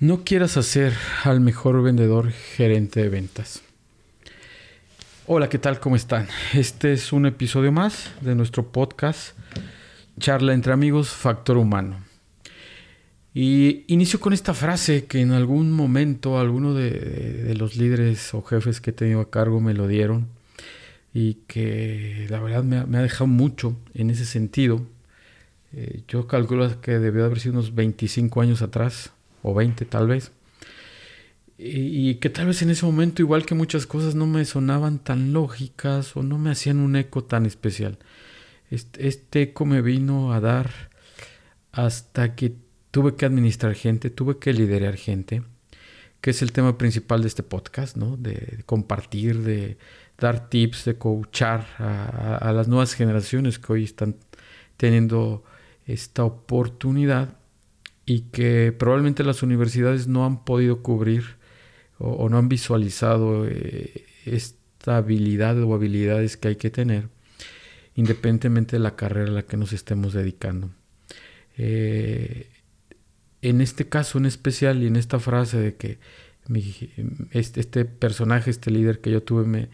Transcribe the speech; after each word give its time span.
No 0.00 0.24
quieras 0.24 0.56
hacer 0.56 0.94
al 1.24 1.40
mejor 1.40 1.82
vendedor 1.82 2.30
gerente 2.30 3.02
de 3.02 3.10
ventas. 3.10 3.60
Hola, 5.26 5.50
¿qué 5.50 5.58
tal? 5.58 5.78
¿Cómo 5.78 5.94
están? 5.94 6.26
Este 6.54 6.94
es 6.94 7.12
un 7.12 7.26
episodio 7.26 7.70
más 7.70 8.10
de 8.22 8.34
nuestro 8.34 8.72
podcast 8.72 9.36
Charla 10.18 10.54
entre 10.54 10.72
amigos, 10.72 11.10
Factor 11.10 11.58
Humano. 11.58 11.98
Y 13.34 13.84
inicio 13.88 14.20
con 14.20 14.32
esta 14.32 14.54
frase 14.54 15.04
que 15.04 15.20
en 15.20 15.32
algún 15.32 15.70
momento 15.70 16.38
alguno 16.38 16.72
de, 16.72 17.54
los 17.58 17.76
líderes 17.76 18.32
o 18.32 18.40
jefes 18.40 18.80
que 18.80 18.92
he 18.92 18.94
tenido 18.94 19.20
a 19.20 19.28
cargo 19.28 19.60
me 19.60 19.74
lo 19.74 19.86
dieron 19.86 20.28
y 21.12 21.34
que 21.46 22.26
la 22.30 22.40
verdad 22.40 22.64
me 22.64 22.96
ha, 22.96 23.02
dejado 23.02 23.26
mucho 23.26 23.76
en 23.92 24.08
ese 24.08 24.24
sentido. 24.24 24.80
Eh, 25.74 26.04
yo 26.08 26.26
calculo 26.26 26.80
que 26.80 26.98
debió 26.98 27.26
haber 27.26 27.38
sido 27.38 27.52
unos 27.52 27.74
25 27.74 28.40
años 28.40 28.62
atrás 28.62 29.12
o 29.42 29.54
20 29.54 29.84
tal 29.84 30.06
vez. 30.08 30.32
Y, 31.62 32.14
que 32.16 32.30
tal 32.30 32.46
vez 32.46 32.62
en 32.62 32.70
ese 32.70 32.86
momento, 32.86 33.20
igual 33.20 33.44
que 33.44 33.54
muchas 33.54 33.86
cosas, 33.86 34.14
no 34.14 34.26
me 34.26 34.46
sonaban 34.46 34.98
tan 34.98 35.34
lógicas 35.34 36.16
o 36.16 36.22
no 36.22 36.38
me 36.38 36.50
hacían 36.50 36.78
un 36.78 36.96
eco 36.96 37.22
tan 37.24 37.44
especial. 37.44 37.98
Este, 38.70 39.42
eco 39.42 39.66
me 39.66 39.82
vino 39.82 40.32
a 40.32 40.40
dar 40.40 40.70
hasta 41.72 42.34
que 42.34 42.54
tuve 42.90 43.14
que 43.16 43.26
administrar 43.26 43.74
gente, 43.74 44.08
tuve 44.08 44.38
que 44.38 44.54
liderar 44.54 44.96
gente, 44.96 45.42
que 46.22 46.30
es 46.30 46.40
el 46.40 46.52
tema 46.52 46.78
principal 46.78 47.20
de 47.20 47.28
este 47.28 47.42
podcast, 47.42 47.94
¿no? 47.96 48.16
De, 48.16 48.62
compartir, 48.64 49.42
de 49.42 49.76
dar 50.18 50.48
tips, 50.48 50.86
de 50.86 50.96
coachar 50.96 51.66
a 51.78 52.52
las 52.54 52.68
nuevas 52.68 52.94
generaciones 52.94 53.58
que 53.58 53.72
hoy 53.72 53.84
están 53.84 54.16
teniendo 54.78 55.44
esta 55.86 56.24
oportunidad 56.24 57.39
y 58.10 58.22
que 58.32 58.74
probablemente 58.76 59.22
las 59.22 59.44
universidades 59.44 60.08
no 60.08 60.26
han 60.26 60.44
podido 60.44 60.82
cubrir 60.82 61.36
o, 61.96 62.28
no 62.28 62.38
han 62.38 62.48
visualizado 62.48 63.46
eh, 63.46 64.04
esta 64.24 64.96
habilidad 64.96 65.62
o 65.62 65.74
habilidades 65.74 66.36
que 66.36 66.48
hay 66.48 66.56
que 66.56 66.70
tener 66.70 67.08
independientemente 67.94 68.74
de 68.74 68.80
la 68.80 68.96
carrera 68.96 69.30
a 69.30 69.34
la 69.34 69.42
que 69.44 69.56
nos 69.56 69.72
estemos 69.72 70.12
dedicando. 70.12 70.70
Eh, 71.56 72.50
en 73.42 73.60
este 73.60 73.88
caso 73.88 74.18
en 74.18 74.26
especial 74.26 74.82
y 74.82 74.88
en 74.88 74.96
esta 74.96 75.20
frase 75.20 75.58
de 75.58 75.76
que 75.76 76.00
este, 77.30 77.60
este, 77.60 77.84
personaje, 77.84 78.50
este 78.50 78.72
líder 78.72 79.00
que 79.00 79.12
yo 79.12 79.22
tuve, 79.22 79.44
me, 79.44 79.68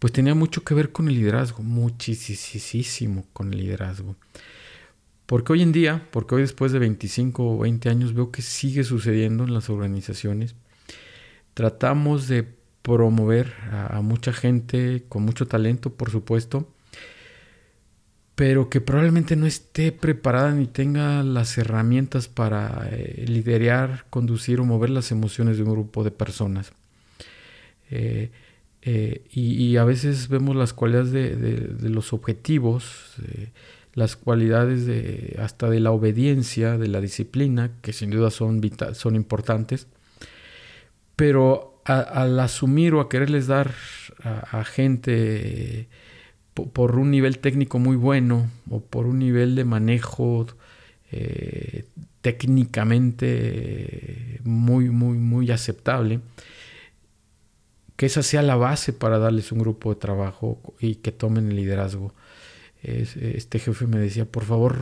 pues 0.00 0.12
tenía 0.12 0.34
mucho 0.34 0.64
que 0.64 0.74
ver 0.74 0.90
con 0.90 1.06
el 1.06 1.14
liderazgo, 1.14 1.62
muchísimo 1.62 3.28
con 3.32 3.52
el 3.52 3.60
liderazgo. 3.60 4.16
Porque 5.26 5.52
hoy 5.52 5.62
en 5.62 5.72
día, 5.72 6.06
porque 6.12 6.36
hoy 6.36 6.42
después 6.42 6.72
de 6.72 6.78
25 6.78 7.56
o 7.56 7.58
20 7.58 7.88
años 7.88 8.14
veo 8.14 8.30
que 8.30 8.42
sigue 8.42 8.84
sucediendo 8.84 9.44
en 9.44 9.52
las 9.52 9.68
organizaciones, 9.68 10.54
tratamos 11.54 12.28
de 12.28 12.46
promover 12.82 13.52
a, 13.72 14.00
mucha 14.00 14.32
gente 14.32 15.04
con 15.08 15.24
mucho 15.24 15.48
talento, 15.48 15.92
por 15.92 16.10
supuesto, 16.10 16.68
pero 18.36 18.70
que 18.70 18.80
probablemente 18.80 19.34
no 19.34 19.46
esté 19.46 19.90
preparada 19.90 20.52
ni 20.52 20.66
tenga 20.66 21.24
las 21.24 21.58
herramientas 21.58 22.28
para 22.28 22.88
eh, 22.92 23.24
liderar, 23.26 24.04
conducir 24.10 24.60
o 24.60 24.64
mover 24.64 24.90
las 24.90 25.10
emociones 25.10 25.56
de 25.56 25.64
un 25.64 25.72
grupo 25.72 26.04
de 26.04 26.12
personas. 26.12 26.72
Eh, 27.90 28.30
eh, 28.82 29.24
y, 29.32 29.76
a 29.78 29.84
veces 29.84 30.28
vemos 30.28 30.54
las 30.54 30.72
cualidades 30.72 31.10
de, 31.10 31.88
los 31.90 32.12
objetivos, 32.12 33.16
las 33.96 34.14
cualidades 34.14 34.86
de, 34.86 35.36
hasta 35.42 35.68
de 35.70 35.80
la 35.80 35.90
obediencia, 35.90 36.76
de 36.76 36.86
la 36.86 37.00
disciplina, 37.00 37.72
que 37.80 37.94
sin 37.94 38.10
duda 38.10 38.30
son, 38.30 38.60
son 38.92 39.16
importantes, 39.16 39.86
pero 41.16 41.80
al 41.84 42.38
asumir 42.38 42.92
o 42.94 43.00
a 43.00 43.08
quererles 43.08 43.46
dar 43.46 43.72
a, 44.22 44.64
gente 44.64 45.88
por, 46.52 46.98
un 46.98 47.10
nivel 47.10 47.38
técnico 47.38 47.78
muy 47.78 47.96
bueno 47.96 48.50
o 48.68 48.80
por 48.80 49.06
un 49.06 49.18
nivel 49.18 49.54
de 49.54 49.64
manejo 49.64 50.46
eh, 51.10 51.86
técnicamente 52.20 54.40
muy, 54.44 54.90
muy, 54.90 55.16
muy 55.16 55.50
aceptable, 55.50 56.20
que 57.96 58.04
esa 58.04 58.22
sea 58.22 58.42
la 58.42 58.56
base 58.56 58.92
para 58.92 59.18
darles 59.18 59.52
un 59.52 59.60
grupo 59.60 59.94
de 59.94 60.00
trabajo 60.00 60.60
y 60.80 60.96
que 60.96 61.12
tomen 61.12 61.48
el 61.48 61.56
liderazgo 61.56 62.12
este 62.86 63.58
jefe 63.58 63.86
me 63.86 63.98
decía, 63.98 64.24
por 64.24 64.44
favor, 64.44 64.76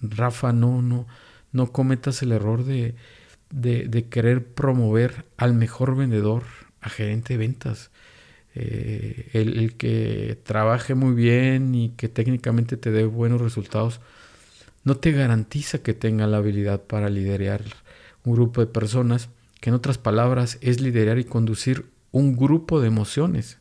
Rafa, 0.00 0.52
no, 0.52 0.80
no, 0.80 1.06
no 1.52 1.72
cometas 1.72 2.22
el 2.22 2.32
error 2.32 2.64
de, 2.64 2.94
de, 3.50 4.08
querer 4.08 4.46
promover 4.46 5.24
al 5.36 5.54
mejor 5.54 5.96
vendedor, 5.96 6.44
a 6.80 6.88
gerente 6.88 7.34
de 7.34 7.38
ventas. 7.38 7.90
Eh, 8.54 9.28
el, 9.34 9.76
que 9.76 10.38
trabaje 10.42 10.94
muy 10.94 11.14
bien 11.14 11.74
y 11.74 11.90
que 11.90 12.08
técnicamente 12.08 12.76
te 12.76 12.90
dé 12.90 13.04
buenos 13.04 13.40
resultados, 13.40 14.00
no 14.84 14.96
te 14.96 15.12
garantiza 15.12 15.78
que 15.78 15.94
tenga 15.94 16.26
la 16.26 16.38
habilidad 16.38 16.82
para 16.82 17.10
liderar 17.10 17.62
un 18.24 18.34
grupo 18.34 18.60
de 18.60 18.66
personas, 18.66 19.28
que 19.60 19.70
en 19.70 19.74
otras 19.74 19.98
palabras 19.98 20.58
es 20.60 20.80
liderar 20.80 21.18
y 21.18 21.24
conducir 21.24 21.86
un 22.10 22.36
grupo 22.36 22.80
de 22.80 22.88
emociones. 22.88 23.58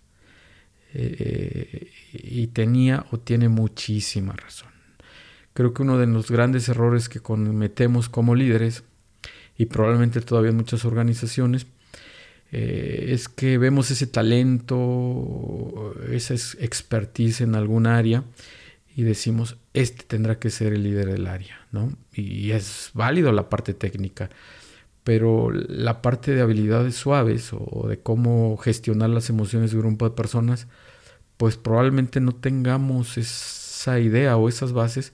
Eh, 0.93 1.91
y 2.13 2.47
tenía 2.47 3.05
o 3.11 3.19
tiene 3.19 3.49
muchísima 3.49 4.33
razón. 4.33 4.69
Creo 5.53 5.73
que 5.73 5.81
uno 5.81 5.97
de 5.97 6.07
los 6.07 6.29
grandes 6.29 6.69
errores 6.69 7.09
que 7.09 7.19
cometemos 7.19 8.09
como 8.09 8.35
líderes, 8.35 8.83
y 9.57 9.65
probablemente 9.65 10.21
todavía 10.21 10.51
en 10.51 10.57
muchas 10.57 10.85
organizaciones, 10.85 11.65
eh, 12.51 13.07
es 13.09 13.27
que 13.27 13.57
vemos 13.57 13.91
ese 13.91 14.07
talento, 14.07 15.95
esa 16.11 16.33
expertise 16.33 17.41
en 17.41 17.55
algún 17.55 17.87
área 17.87 18.23
y 18.95 19.03
decimos, 19.03 19.57
este 19.73 20.03
tendrá 20.03 20.39
que 20.39 20.49
ser 20.49 20.73
el 20.73 20.83
líder 20.83 21.11
del 21.11 21.27
área, 21.27 21.67
¿no? 21.71 21.91
Y 22.13 22.51
es 22.51 22.91
válido 22.93 23.31
la 23.31 23.49
parte 23.49 23.73
técnica, 23.73 24.29
pero 25.07 25.51
la 25.51 26.01
parte 26.01 26.35
de 26.35 26.41
habilidades 26.41 26.95
suaves 26.95 27.51
o 27.53 27.87
de 27.87 27.97
cómo 27.97 28.57
gestionar 28.57 29.09
las 29.09 29.29
emociones 29.29 29.71
de 29.71 29.77
un 29.77 29.83
grupo 29.83 30.09
de 30.09 30.13
personas, 30.17 30.67
pues 31.37 31.55
probablemente 31.55 32.19
no 32.19 32.35
tengamos 32.35 33.17
esa 33.17 34.01
idea 34.01 34.35
o 34.35 34.49
esas 34.49 34.73
bases. 34.73 35.13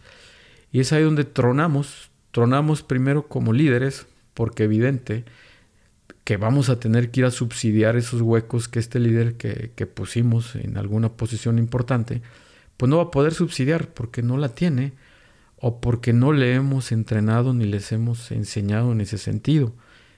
Y 0.71 0.79
es 0.79 0.91
ahí 0.93 1.03
donde 1.03 1.25
tronamos. 1.25 2.09
Tronamos 2.31 2.81
primero 2.81 3.27
como 3.27 3.53
líderes, 3.53 4.07
porque 4.33 4.63
evidente 4.63 5.25
que 6.23 6.37
vamos 6.37 6.69
a 6.69 6.79
tener 6.79 7.11
que 7.11 7.19
ir 7.19 7.27
a 7.27 7.31
subsidiar 7.31 7.95
esos 7.95 8.21
huecos 8.21 8.67
que 8.67 8.79
este 8.79 8.97
líder 8.99 9.35
que, 9.35 9.73
que 9.75 9.85
pusimos 9.85 10.55
en 10.55 10.75
alguna 10.75 11.09
posición 11.09 11.59
importante, 11.59 12.23
pues 12.77 12.89
no 12.89 12.97
va 12.97 13.03
a 13.03 13.11
poder 13.11 13.35
subsidiar 13.35 13.93
porque 13.93 14.23
no 14.23 14.37
la 14.37 14.49
tiene 14.49 14.93
o 15.65 15.79
porque 15.79 16.11
no 16.11 16.33
le 16.33 16.55
hemos 16.55 16.91
entrenado 16.91 17.53
ni 17.53 17.63
les 17.63 17.93
hemos 17.93 18.31
enseñado 18.31 18.91
en 18.91 18.99
ese 18.99 19.17
sentido. 19.17 19.73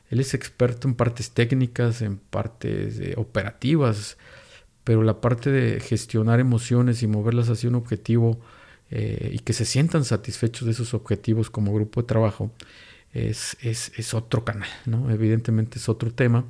Él 0.09 0.19
es 0.19 0.33
experto 0.33 0.87
en 0.87 0.95
partes 0.95 1.29
técnicas, 1.29 2.01
en 2.01 2.17
partes 2.17 2.99
operativas, 3.15 4.17
pero 4.83 5.03
la 5.03 5.21
parte 5.21 5.51
de 5.51 5.79
gestionar 5.81 6.39
emociones 6.39 7.03
y 7.03 7.07
moverlas 7.07 7.49
hacia 7.49 7.69
un 7.69 7.75
objetivo 7.75 8.39
eh, 8.89 9.29
y 9.33 9.37
que 9.37 9.53
se 9.53 9.65
sientan 9.65 10.03
satisfechos 10.03 10.65
de 10.65 10.71
esos 10.71 10.95
objetivos 10.95 11.51
como 11.51 11.75
grupo 11.75 12.01
de 12.01 12.07
trabajo 12.07 12.51
es, 13.13 13.55
es, 13.61 14.15
otro 14.15 14.43
canal, 14.45 14.69
¿no? 14.87 15.11
Evidentemente 15.11 15.77
es 15.77 15.87
otro 15.89 16.11
tema. 16.11 16.45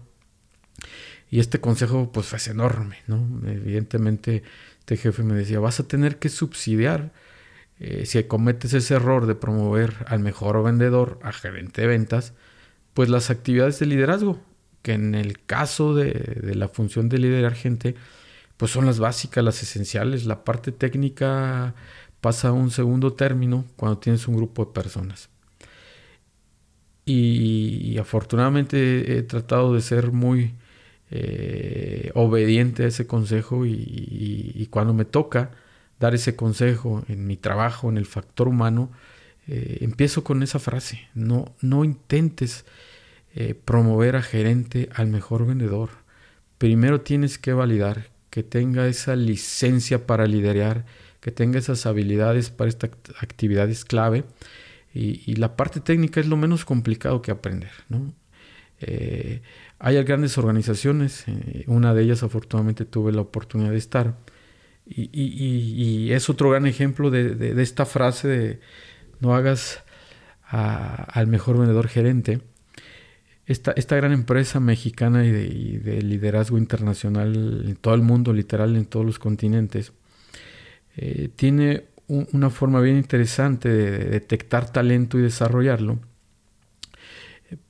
Y 1.29 1.41
este 1.41 1.59
consejo 1.59 2.13
pues 2.13 2.31
es 2.31 2.47
enorme, 2.47 3.00
¿no? 3.07 3.27
Evidentemente 3.45 4.44
este 4.79 4.95
jefe 4.95 5.22
me 5.22 5.35
decía, 5.35 5.59
vas 5.59 5.81
a 5.81 5.88
tener 5.88 6.17
que 6.17 6.29
subsidiar 6.29 7.12
eh, 7.80 8.06
si 8.06 8.24
cometes 8.24 8.74
ese 8.74 8.96
error 8.96 9.25
de 9.28 9.36
promover 9.36 10.06
al 10.08 10.19
mejor 10.19 10.63
vendedor, 10.63 11.19
a 11.24 11.31
gerente 11.34 11.81
de 11.81 11.88
ventas, 11.88 12.34
pues 12.94 13.09
las 13.09 13.30
actividades 13.30 13.80
de 13.80 13.86
liderazgo, 13.88 14.39
que 14.81 14.94
en 14.94 15.16
el 15.16 15.44
caso 15.45 15.95
de, 15.95 16.54
la 16.56 16.69
función 16.69 17.10
de 17.10 17.18
liderar 17.19 17.56
gente, 17.56 17.95
pues 18.57 18.72
son 18.72 18.86
las 18.86 19.00
básicas, 19.00 19.44
las 19.44 19.62
esenciales. 19.63 20.25
La 20.25 20.44
parte 20.45 20.72
técnica 20.72 21.75
pasa 22.22 22.50
a 22.50 22.54
un 22.54 22.72
segundo 22.72 23.13
término 23.13 23.66
cuando 23.75 23.98
tienes 24.00 24.27
un 24.27 24.38
grupo 24.38 24.66
de 24.66 24.72
personas. 24.74 25.30
Y, 27.06 27.98
afortunadamente 28.00 29.18
he 29.18 29.24
tratado 29.24 29.74
de 29.74 29.81
ser 29.81 30.12
muy 30.12 30.56
eh, 31.12 32.12
obediente 32.16 32.83
a 32.83 32.88
ese 32.88 33.07
consejo 33.07 33.66
y, 33.66 34.68
cuando 34.72 34.94
me 34.94 35.06
toca 35.06 35.51
dar 36.00 36.15
ese 36.15 36.36
consejo 36.36 37.03
en 37.07 37.25
mi 37.27 37.38
trabajo, 37.38 37.89
en 37.89 37.97
el 37.97 38.06
factor 38.06 38.47
humano, 38.47 38.92
eh, 39.47 39.80
empiezo 39.81 40.24
con 40.24 40.44
esa 40.44 40.59
frase. 40.59 41.07
No, 41.13 41.53
no 41.62 41.83
intentes 41.83 42.65
eh, 43.36 43.53
promover 43.53 44.15
a 44.15 44.21
gerente 44.21 44.89
al 44.94 45.07
mejor 45.07 45.45
vendedor. 45.45 45.89
Primero 46.57 47.01
tienes 47.01 47.38
que 47.38 47.53
validar 47.53 48.09
que 48.30 48.44
tenga 48.44 48.88
esa 48.88 49.15
licencia 49.15 50.07
para 50.07 50.25
liderar, 50.25 50.86
que 51.21 51.31
tenga 51.31 51.59
esas 51.59 51.86
habilidades 51.86 52.50
para 52.50 52.69
esta 52.69 52.89
actividad 53.19 53.69
es 53.69 53.86
clave. 53.86 54.25
Y, 54.94 55.36
la 55.36 55.57
parte 55.57 55.81
técnica 55.81 56.21
es 56.21 56.27
lo 56.27 56.38
menos 56.38 56.63
complicado 56.63 57.21
que 57.21 57.30
aprender. 57.30 57.71
Eh, 58.80 59.41
hay 59.77 60.01
grandes 60.03 60.38
organizaciones, 60.38 61.25
una 61.68 61.94
de 61.94 62.03
ellas 62.03 62.24
afortunadamente 62.24 62.86
tuve 62.86 63.12
la 63.12 63.21
oportunidad 63.21 63.71
de 63.71 63.77
estar, 63.77 64.15
y, 64.86 66.12
es 66.12 66.30
otro 66.30 66.52
gran 66.52 66.68
ejemplo 66.68 67.10
de, 67.10 67.62
esta 67.62 67.86
frase 67.86 68.28
de 68.28 68.60
no 69.20 69.36
hagas 69.36 69.84
al 70.50 71.28
mejor 71.28 71.58
vendedor 71.58 71.88
gerente. 71.88 72.42
Esta, 73.48 73.72
esta 73.74 73.96
gran 73.96 74.12
empresa 74.12 74.60
mexicana 74.60 75.24
y 75.24 75.32
de, 75.32 76.02
liderazgo 76.02 76.58
internacional 76.58 77.64
en 77.68 77.76
todo 77.76 77.94
el 77.94 78.02
mundo, 78.02 78.34
literal 78.34 78.76
en 78.76 78.86
todos 78.86 79.06
los 79.06 79.20
continentes, 79.20 79.94
eh, 80.98 81.30
tiene 81.36 81.86
una 82.08 82.50
forma 82.50 82.82
bien 82.82 82.98
interesante 82.98 83.70
de 83.70 84.06
detectar 84.06 84.72
talento 84.72 85.18
y 85.18 85.24
desarrollarlo, 85.24 86.00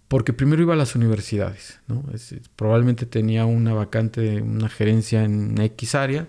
porque 0.08 0.34
primero 0.34 0.62
iba 0.62 0.74
a 0.74 0.78
las 0.78 0.96
universidades, 0.96 1.80
probablemente 2.56 3.06
tenía 3.06 3.46
una 3.46 3.74
vacante, 3.74 4.42
una 4.42 4.70
gerencia 4.70 5.24
en 5.24 5.60
X 5.60 5.96
área, 5.96 6.28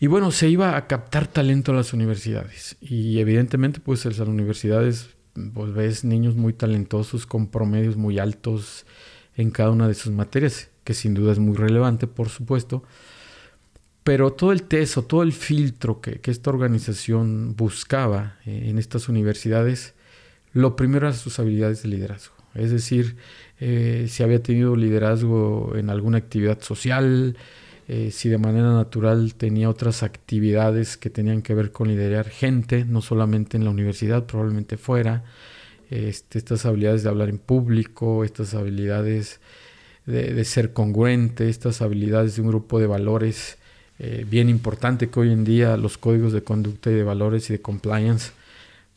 y 0.00 0.06
bueno, 0.06 0.30
se 0.30 0.48
iba 0.48 0.76
a 0.76 0.86
captar 0.86 1.26
talento 1.26 1.72
a 1.72 1.74
las 1.74 1.92
universidades. 1.92 2.76
Y 2.80 3.18
evidentemente, 3.18 3.80
pues 3.80 4.04
en 4.06 4.16
las 4.16 4.28
universidades, 4.28 5.10
pues 5.54 5.72
ves 5.72 6.04
niños 6.04 6.36
muy 6.36 6.52
talentosos 6.52 7.26
con 7.26 7.48
promedios 7.48 7.96
muy 7.96 8.18
altos 8.18 8.86
en 9.36 9.50
cada 9.50 9.70
una 9.70 9.88
de 9.88 9.94
sus 9.94 10.12
materias, 10.12 10.70
que 10.84 10.94
sin 10.94 11.14
duda 11.14 11.32
es 11.32 11.38
muy 11.38 11.56
relevante, 11.56 12.06
por 12.06 12.28
supuesto. 12.28 12.84
Pero 14.04 14.32
todo 14.32 14.52
el 14.52 14.62
teso, 14.62 15.04
todo 15.04 15.22
el 15.22 15.32
filtro 15.32 16.00
que, 16.00 16.20
esta 16.24 16.50
organización 16.50 17.56
buscaba 17.56 18.36
eh, 18.46 18.66
en 18.68 18.78
estas 18.78 19.08
universidades, 19.08 19.94
lo 20.52 20.76
primero 20.76 21.08
eran 21.08 21.18
sus 21.18 21.38
habilidades 21.40 21.82
de 21.82 21.88
liderazgo. 21.88 22.34
Es 22.54 22.70
decir, 22.70 23.16
eh, 23.60 24.06
si 24.08 24.22
había 24.22 24.42
tenido 24.42 24.76
liderazgo 24.76 25.74
en 25.76 25.90
alguna 25.90 26.18
actividad 26.18 26.60
social, 26.60 27.36
eh, 27.88 28.10
si 28.12 28.28
de 28.28 28.36
manera 28.36 28.70
natural 28.74 29.34
tenía 29.34 29.70
otras 29.70 30.02
actividades 30.02 30.98
que 30.98 31.08
tenían 31.08 31.40
que 31.40 31.54
ver 31.54 31.72
con 31.72 31.88
liderar 31.88 32.28
gente, 32.28 32.84
no 32.84 33.00
solamente 33.00 33.56
en 33.56 33.64
la 33.64 33.70
universidad, 33.70 34.26
probablemente 34.26 34.76
fuera, 34.76 35.24
este, 35.88 36.38
estas 36.38 36.66
habilidades 36.66 37.02
de 37.02 37.08
hablar 37.08 37.30
en 37.30 37.38
público, 37.38 38.24
estas 38.24 38.52
habilidades 38.52 39.40
de, 40.04 40.44
ser 40.44 40.74
congruente, 40.74 41.48
estas 41.48 41.80
habilidades 41.80 42.36
de 42.36 42.42
un 42.42 42.48
grupo 42.48 42.78
de 42.78 42.86
valores 42.86 43.56
eh, 43.98 44.26
bien 44.28 44.50
importante 44.50 45.08
que 45.08 45.20
hoy 45.20 45.32
en 45.32 45.44
día 45.44 45.76
los 45.78 45.96
códigos 45.96 46.34
de 46.34 46.42
conducta 46.42 46.90
y 46.90 46.94
de 46.94 47.04
valores 47.04 47.48
y 47.48 47.54
de 47.54 47.62
compliance, 47.62 48.32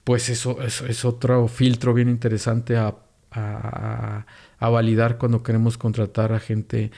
pues 0.03 0.27
eso, 0.29 0.61
es 0.61 1.05
otro 1.05 1.47
filtro 1.47 1.93
bien 1.93 2.09
interesante 2.09 2.75
a, 2.75 2.95
a 3.31 4.69
validar 4.69 5.17
cuando 5.17 5.43
queremos 5.43 5.77
contratar 5.77 6.33
a 6.33 6.39
gente 6.39 6.91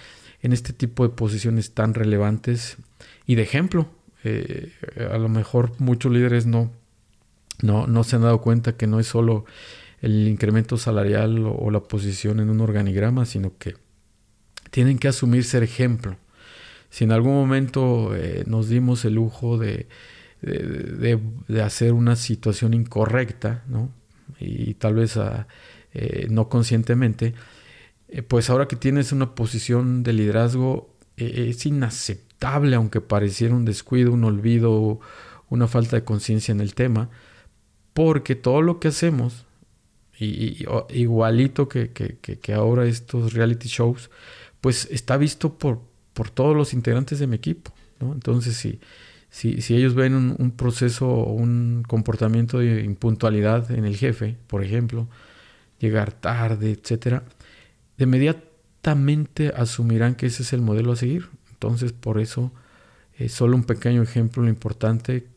en 0.43 0.53
este 0.53 0.73
tipo 0.73 1.07
de 1.07 1.15
posiciones 1.15 1.73
tan 1.73 1.93
relevantes 1.93 2.77
y 3.25 3.35
de 3.35 3.41
ejemplo. 3.41 3.89
Eh, 4.25 4.71
a 5.11 5.17
lo 5.17 5.27
mejor 5.29 5.71
muchos 5.79 6.11
líderes 6.11 6.45
no, 6.45 6.71
no, 7.61 7.87
no 7.87 8.03
se 8.03 8.17
han 8.17 8.21
dado 8.21 8.41
cuenta 8.41 8.77
que 8.77 8.85
no 8.85 8.99
es 8.99 9.07
solo 9.07 9.45
el 10.01 10.27
incremento 10.27 10.77
salarial 10.77 11.45
o, 11.47 11.71
la 11.71 11.79
posición 11.79 12.39
en 12.41 12.49
un 12.49 12.59
organigrama, 12.59 13.25
sino 13.25 13.57
que 13.57 13.75
tienen 14.69 14.99
que 14.99 15.07
asumir 15.07 15.45
ser 15.45 15.63
ejemplo. 15.63 16.17
Si 16.89 17.05
en 17.05 17.11
algún 17.11 17.33
momento 17.33 18.13
eh, 18.15 18.43
nos 18.45 18.67
dimos 18.67 19.05
el 19.05 19.15
lujo 19.15 19.57
de, 19.57 19.87
de, 20.41 21.61
hacer 21.61 21.93
una 21.93 22.17
situación 22.17 22.73
incorrecta, 22.73 23.63
¿no? 23.67 23.89
y 24.39 24.73
tal 24.73 24.95
vez 24.95 25.15
ah, 25.15 25.47
eh, 25.93 26.27
no 26.29 26.49
conscientemente, 26.49 27.33
eh, 28.13 28.21
pues 28.21 28.51
ahora 28.51 28.67
que 28.67 28.75
tienes 28.75 29.11
una 29.11 29.33
posición 29.33 30.03
de 30.03 30.13
liderazgo, 30.13 30.95
eh, 31.17 31.47
es 31.49 31.65
inaceptable, 31.65 32.75
aunque 32.75 33.01
pareciera 33.01 33.55
un 33.55 33.65
descuido, 33.65 34.11
un 34.13 34.23
olvido, 34.23 34.99
una 35.49 35.67
falta 35.67 35.95
de 35.95 36.03
conciencia 36.03 36.51
en 36.51 36.61
el 36.61 36.75
tema, 36.75 37.09
porque 37.95 38.35
todo 38.35 38.61
lo 38.61 38.79
que 38.79 38.89
hacemos, 38.89 39.47
y, 40.19 40.63
igualito 40.89 41.67
que, 41.67 41.91
que, 41.91 42.53
ahora 42.53 42.85
estos 42.85 43.33
reality 43.33 43.67
shows, 43.67 44.11
pues 44.61 44.87
está 44.91 45.17
visto 45.17 45.57
por, 45.57 45.81
por 46.13 46.29
todos 46.29 46.55
los 46.55 46.73
integrantes 46.73 47.17
de 47.17 47.25
mi 47.25 47.35
equipo. 47.35 47.73
Entonces, 47.99 48.55
si, 48.55 48.79
si, 49.31 49.61
si 49.61 49.75
ellos 49.75 49.95
ven 49.95 50.13
un, 50.13 50.35
un 50.37 50.51
proceso 50.51 51.09
o 51.09 51.33
un 51.33 51.83
comportamiento 51.87 52.59
de 52.59 52.83
impuntualidad 52.83 53.71
en 53.71 53.85
el 53.85 53.97
jefe, 53.97 54.37
por 54.45 54.63
ejemplo, 54.63 55.07
llegar 55.79 56.11
tarde, 56.13 56.71
etcétera, 56.71 57.23
inmediatamente 57.97 59.53
asumirán 59.55 60.15
que 60.15 60.27
ese 60.27 60.43
es 60.43 60.53
el 60.53 60.61
modelo 60.61 60.91
a 60.91 60.95
seguir. 60.95 61.29
Entonces, 61.51 61.93
por 61.93 62.19
eso, 62.19 62.51
es 63.17 63.31
solo 63.33 63.55
un 63.55 63.63
pequeño 63.63 64.01
ejemplo, 64.01 64.43
lo 64.43 64.49
importante 64.49 65.27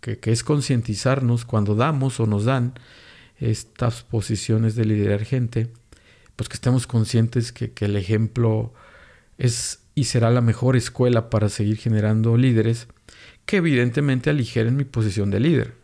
que, 0.00 0.18
es 0.24 0.42
concientizarnos 0.42 1.44
cuando 1.44 1.74
damos 1.74 2.18
o 2.18 2.26
nos 2.26 2.44
dan 2.44 2.74
estas 3.38 4.02
posiciones 4.02 4.74
de 4.74 4.84
liderar 4.84 5.24
gente, 5.24 5.68
pues 6.36 6.48
que 6.48 6.54
estemos 6.54 6.86
conscientes 6.86 7.52
que, 7.52 7.72
que 7.72 7.84
el 7.84 7.96
ejemplo 7.96 8.72
es 9.38 9.82
y 9.94 10.04
será 10.04 10.30
la 10.30 10.40
mejor 10.40 10.76
escuela 10.76 11.28
para 11.28 11.48
seguir 11.48 11.76
generando 11.76 12.36
líderes 12.36 12.88
que 13.44 13.58
evidentemente 13.58 14.30
aligeren 14.30 14.76
mi 14.76 14.84
posición 14.84 15.30
de 15.30 15.40
líder. 15.40 15.74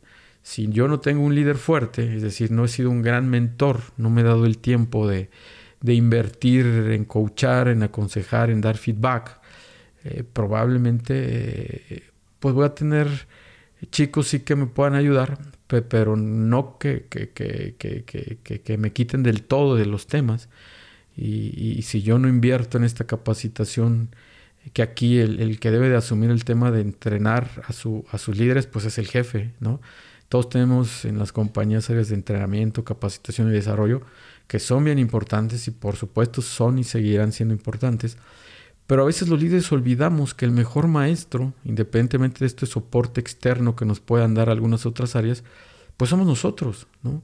Si 0.43 0.69
yo 0.69 0.89
no 0.89 1.01
tengo 1.01 1.23
un 1.23 1.35
líder 1.35 1.57
fuerte, 1.57 2.17
es 2.17 2.23
decir, 2.23 2.51
no 2.51 2.65
he 2.65 2.69
sido 2.69 2.91
un 2.91 3.03
gran 3.03 3.29
mentor, 3.29 3.81
no 3.97 4.09
me 4.09 4.23
he 4.23 4.25
dado 4.25 4.47
el 4.47 4.59
tiempo 4.59 5.07
de, 5.07 5.29
de 5.81 5.95
invertir 5.95 6.67
en 6.67 7.05
coachar, 7.05 7.69
en 7.69 7.83
aconsejar, 7.83 8.51
en 8.51 8.61
dar 8.61 8.77
feedback, 8.77 9.41
eh, 10.05 10.25
probablemente 10.25 11.15
eh, 11.95 12.03
pues 12.41 12.55
voy 12.55 12.65
a 12.65 12.75
tener 12.75 13.09
chicos 13.91 14.29
sí 14.29 14.41
que 14.41 14.57
me 14.57 14.67
puedan 14.67 14.95
ayudar, 14.95 15.39
pero 15.67 16.17
no 16.17 16.79
que, 16.79 17.07
que, 17.09 17.31
que, 17.31 17.75
que, 17.77 18.79
me 18.79 18.93
quiten 18.93 19.23
del 19.23 19.43
todo 19.43 19.77
de 19.77 19.87
los 19.87 20.07
temas. 20.07 20.49
Y, 21.17 21.83
si 21.83 22.03
yo 22.03 22.19
no 22.19 22.29
invierto 22.29 22.79
en 22.79 22.85
esta 22.85 23.05
capacitación, 23.05 24.11
que 24.73 24.83
aquí 24.83 25.19
el, 25.19 25.41
el, 25.41 25.61
que 25.61 25.71
debe 25.71 25.89
de 25.89 25.97
asumir 25.97 26.31
el 26.31 26.45
tema 26.45 26.71
de 26.71 26.81
entrenar 26.81 27.63
a, 27.67 27.73
su, 27.73 28.05
a 28.11 28.19
sus 28.19 28.37
líderes, 28.37 28.67
pues 28.67 28.85
es 28.85 28.99
el 28.99 29.09
jefe, 29.09 29.53
¿no? 29.61 29.81
Todos 30.29 30.51
tenemos 30.51 31.05
en 31.05 31.19
las 31.19 31.33
compañías 31.33 31.89
áreas 31.89 32.09
de 32.09 32.15
entrenamiento, 32.15 32.85
capacitación 32.85 33.49
y 33.49 33.53
desarrollo, 33.53 34.03
que 34.47 34.59
son 34.59 34.85
bien 34.85 34.99
importantes 34.99 35.67
y 35.69 35.71
por 35.71 35.97
supuesto 35.97 36.43
son 36.43 36.79
y 36.79 36.85
seguirán 36.85 37.33
siendo 37.33 37.55
importantes. 37.55 38.19
Pero 38.87 39.03
a 39.03 39.07
veces 39.07 39.29
los 39.29 39.41
líderes 39.41 39.71
olvidamos 39.71 40.35
que 40.35 40.47
el 40.47 40.51
mejor 40.51 40.89
maestro, 40.89 41.53
independientemente 41.65 42.41
de 42.41 42.47
este 42.47 42.67
soporte 42.67 43.21
externo 43.21 43.77
que 43.77 43.85
nos 43.85 44.01
puedan 44.01 44.35
dar 44.35 44.49
algunas 44.49 44.87
otras 44.87 45.15
áreas, 45.17 45.45
pues 45.97 46.11
somos 46.11 46.27
nosotros, 46.27 46.87
¿no? 47.03 47.23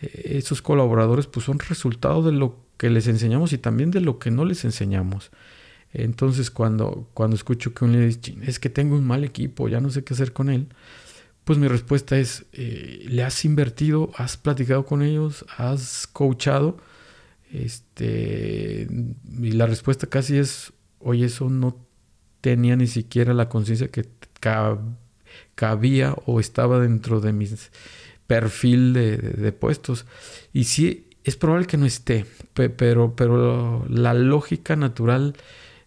E, 0.00 0.38
esos 0.38 0.62
colaboradores 0.62 1.26
pues 1.26 1.46
son 1.46 1.58
resultado 1.58 2.22
de 2.22 2.32
lo 2.32 2.56
que 2.76 2.90
les 2.90 3.06
enseñamos 3.08 3.52
y 3.52 3.58
también 3.58 3.90
de 3.90 4.00
lo 4.00 4.18
que 4.18 4.30
no 4.30 4.44
les 4.44 4.64
enseñamos. 4.64 5.30
Entonces 5.92 6.50
cuando, 6.50 7.08
cuando 7.14 7.36
escucho 7.36 7.74
que 7.74 7.84
un 7.84 7.92
líder 7.92 8.08
dice, 8.08 8.36
es 8.42 8.58
que 8.58 8.70
tengo 8.70 8.96
un 8.96 9.06
mal 9.06 9.24
equipo, 9.24 9.68
ya 9.68 9.80
no 9.80 9.90
sé 9.90 10.04
qué 10.04 10.14
hacer 10.14 10.32
con 10.32 10.48
él, 10.48 10.68
pues 11.44 11.58
mi 11.58 11.68
respuesta 11.68 12.18
es, 12.18 12.44
eh, 12.52 13.04
¿le 13.08 13.24
has 13.24 13.44
invertido? 13.44 14.10
¿Has 14.16 14.36
platicado 14.36 14.86
con 14.86 15.02
ellos? 15.02 15.44
¿Has 15.56 16.06
coachado? 16.06 16.78
Este, 17.52 18.88
y 19.40 19.52
la 19.52 19.66
respuesta 19.66 20.06
casi 20.06 20.38
es, 20.38 20.72
oye, 21.00 21.26
eso 21.26 21.50
no 21.50 21.76
tenía 22.40 22.76
ni 22.76 22.86
siquiera 22.86 23.34
la 23.34 23.48
conciencia 23.48 23.88
que 23.88 24.06
cabía 25.54 26.14
o 26.26 26.40
estaba 26.40 26.80
dentro 26.80 27.20
de 27.20 27.32
mi 27.32 27.48
perfil 28.26 28.92
de, 28.92 29.52
puestos. 29.52 30.06
Y 30.52 30.64
sí, 30.64 31.08
es 31.24 31.36
probable 31.36 31.66
que 31.66 31.76
no 31.76 31.86
esté, 31.86 32.24
pero, 32.54 33.14
pero 33.14 33.84
la 33.88 34.14
lógica 34.14 34.76
natural 34.76 35.34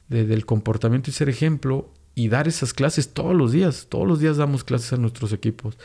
del 0.08 0.46
comportamiento 0.46 1.10
y 1.10 1.14
ser 1.14 1.30
ejemplo 1.30 1.90
y 2.16 2.30
dar 2.30 2.48
esas 2.48 2.74
clases 2.74 3.10
todos 3.10 3.36
los 3.36 3.52
días. 3.52 3.88
Todos 3.90 4.08
los 4.08 4.20
días 4.20 4.38
damos 4.38 4.64
clases 4.64 4.94
a 4.94 4.98
nuestros 4.98 5.34
equipos. 5.34 5.78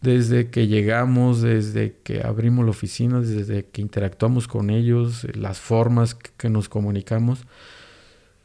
Desde 0.00 0.48
que 0.48 0.66
llegamos, 0.66 1.42
desde 1.42 1.96
que 2.02 2.22
abrimos 2.22 2.64
la 2.64 2.70
oficina, 2.70 3.20
desde 3.20 3.66
que 3.66 3.82
interactuamos 3.82 4.48
con 4.48 4.70
ellos, 4.70 5.26
las 5.36 5.58
formas 5.58 6.14
que 6.14 6.48
nos 6.48 6.68
comunicamos. 6.68 7.40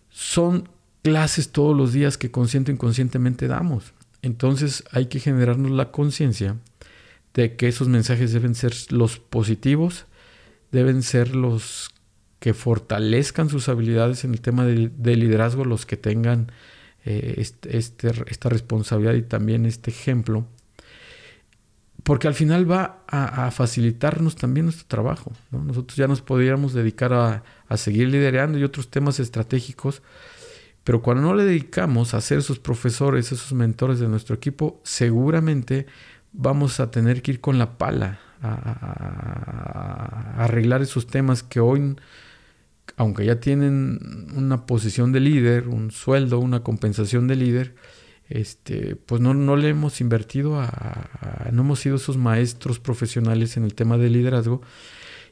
Son 0.10 0.68
clases 1.02 1.50
todos 1.50 1.76
los 1.76 1.94
días 1.94 2.18
que 2.18 2.32
consciente 2.32 2.72
o 2.72 2.76
inconscientemente 2.76 3.48
damos. 3.48 3.94
Entonces 4.22 4.84
hay 4.92 5.06
que 5.06 5.20
generarnos 5.20 5.72
la 5.72 5.92
conciencia 5.92 6.58
de 7.34 7.56
que 7.56 7.68
esos 7.68 7.88
mensajes 7.88 8.34
deben 8.34 8.56
ser 8.56 8.74
los 8.92 9.20
positivos, 9.20 10.06
deben 10.72 11.04
ser 11.04 11.36
los 11.36 11.90
que 12.40 12.54
fortalezcan 12.54 13.50
sus 13.50 13.70
habilidades 13.70 14.24
en 14.24 14.34
el 14.34 14.42
tema 14.42 14.66
de, 14.66 14.92
de 14.96 15.16
liderazgo, 15.16 15.66
los 15.66 15.86
que 15.86 15.98
tengan 15.98 16.52
eh, 17.06 17.36
este, 17.38 17.78
esta 17.78 18.50
responsabilidad 18.50 19.14
y 19.14 19.24
también 19.24 19.66
este 19.66 19.92
ejemplo. 19.92 20.48
porque 22.04 22.28
al 22.28 22.34
final 22.34 22.70
va 22.70 23.04
a, 23.08 23.50
facilitarnos 23.52 24.36
también 24.36 24.66
nuestro 24.66 24.88
trabajo. 24.88 25.32
Nosotros 25.52 25.96
ya 25.96 26.08
nos 26.08 26.22
podríamos 26.22 26.74
dedicar 26.74 27.14
a, 27.14 27.44
a, 27.70 27.78
seguir 27.78 28.10
liderando 28.10 28.58
y 28.58 28.64
otros 28.66 28.90
temas 28.90 29.22
estratégicos, 29.22 30.02
pero 30.84 31.02
cuando 31.02 31.24
no 31.24 31.34
le 31.34 31.46
dedicamos 31.46 32.14
a 32.14 32.20
ser 32.20 32.40
esos 32.40 32.60
profesores, 32.60 33.32
esos 33.32 33.54
mentores 33.54 34.00
de 34.00 34.10
nuestro 34.10 34.36
equipo, 34.36 34.82
seguramente 34.84 35.86
vamos 36.34 36.80
a 36.80 36.92
tener 36.92 37.22
que 37.22 37.32
ir 37.32 37.40
con 37.40 37.58
la 37.58 37.78
pala 37.78 38.20
a, 38.42 40.36
arreglar 40.44 40.82
esos 40.82 41.08
temas 41.08 41.44
que 41.44 41.60
hoy, 41.60 41.96
aunque 42.98 43.26
ya 43.26 43.40
tienen 43.40 44.28
una 44.36 44.66
posición 44.66 45.12
de 45.12 45.20
líder, 45.20 45.68
un 45.68 45.92
sueldo, 45.92 46.40
una 46.40 46.62
compensación 46.64 47.28
de 47.28 47.36
líder, 47.36 47.76
este, 48.30 48.96
pues 48.96 49.22
no, 49.22 49.34
no 49.34 49.56
le 49.56 49.70
hemos 49.70 50.02
invertido 50.02 50.60
a, 50.60 51.50
no 51.52 51.62
hemos 51.62 51.80
sido 51.80 51.98
esos 51.98 52.18
maestros 52.18 52.80
profesionales 52.80 53.58
en 53.58 53.64
el 53.64 53.76
tema 53.76 53.98
de 53.98 54.10
liderazgo. 54.10 54.62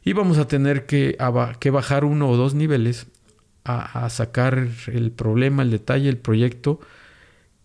Y 0.03 0.13
vamos 0.13 0.37
a 0.37 0.47
tener 0.47 0.85
que, 0.85 1.17
que 1.59 1.69
bajar 1.69 2.05
uno 2.05 2.29
o 2.29 2.37
dos 2.37 2.53
niveles 2.55 3.07
a, 3.63 4.09
sacar 4.09 4.67
el 4.87 5.11
problema, 5.11 5.63
el 5.63 5.71
detalle, 5.71 6.09
el 6.09 6.17
proyecto 6.17 6.79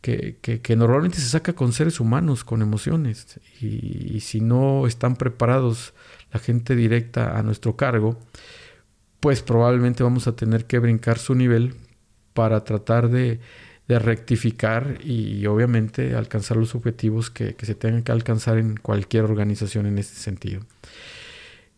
que, 0.02 0.36
que, 0.40 0.76
normalmente 0.76 1.18
se 1.18 1.28
saca 1.28 1.54
con 1.54 1.72
seres 1.72 1.98
humanos, 1.98 2.44
con 2.44 2.62
emociones. 2.62 3.40
Y, 3.60 4.20
si 4.20 4.40
no 4.40 4.86
están 4.86 5.16
preparados 5.16 5.94
la 6.32 6.40
gente 6.40 6.76
directa 6.76 7.38
a 7.38 7.42
nuestro 7.42 7.76
cargo, 7.76 8.18
pues 9.20 9.42
probablemente 9.42 10.02
vamos 10.02 10.26
a 10.26 10.36
tener 10.36 10.66
que 10.66 10.78
brincar 10.78 11.18
su 11.18 11.34
nivel 11.34 11.74
para 12.34 12.64
tratar 12.64 13.08
de, 13.08 13.40
rectificar 13.88 14.98
y, 15.04 15.46
obviamente 15.46 16.16
alcanzar 16.16 16.56
los 16.56 16.74
objetivos 16.74 17.30
que, 17.30 17.56
se 17.60 17.74
tengan 17.74 18.02
que 18.02 18.12
alcanzar 18.12 18.58
en 18.58 18.76
cualquier 18.76 19.24
organización 19.24 19.86
en 19.86 19.98
este 19.98 20.16
sentido. 20.16 20.62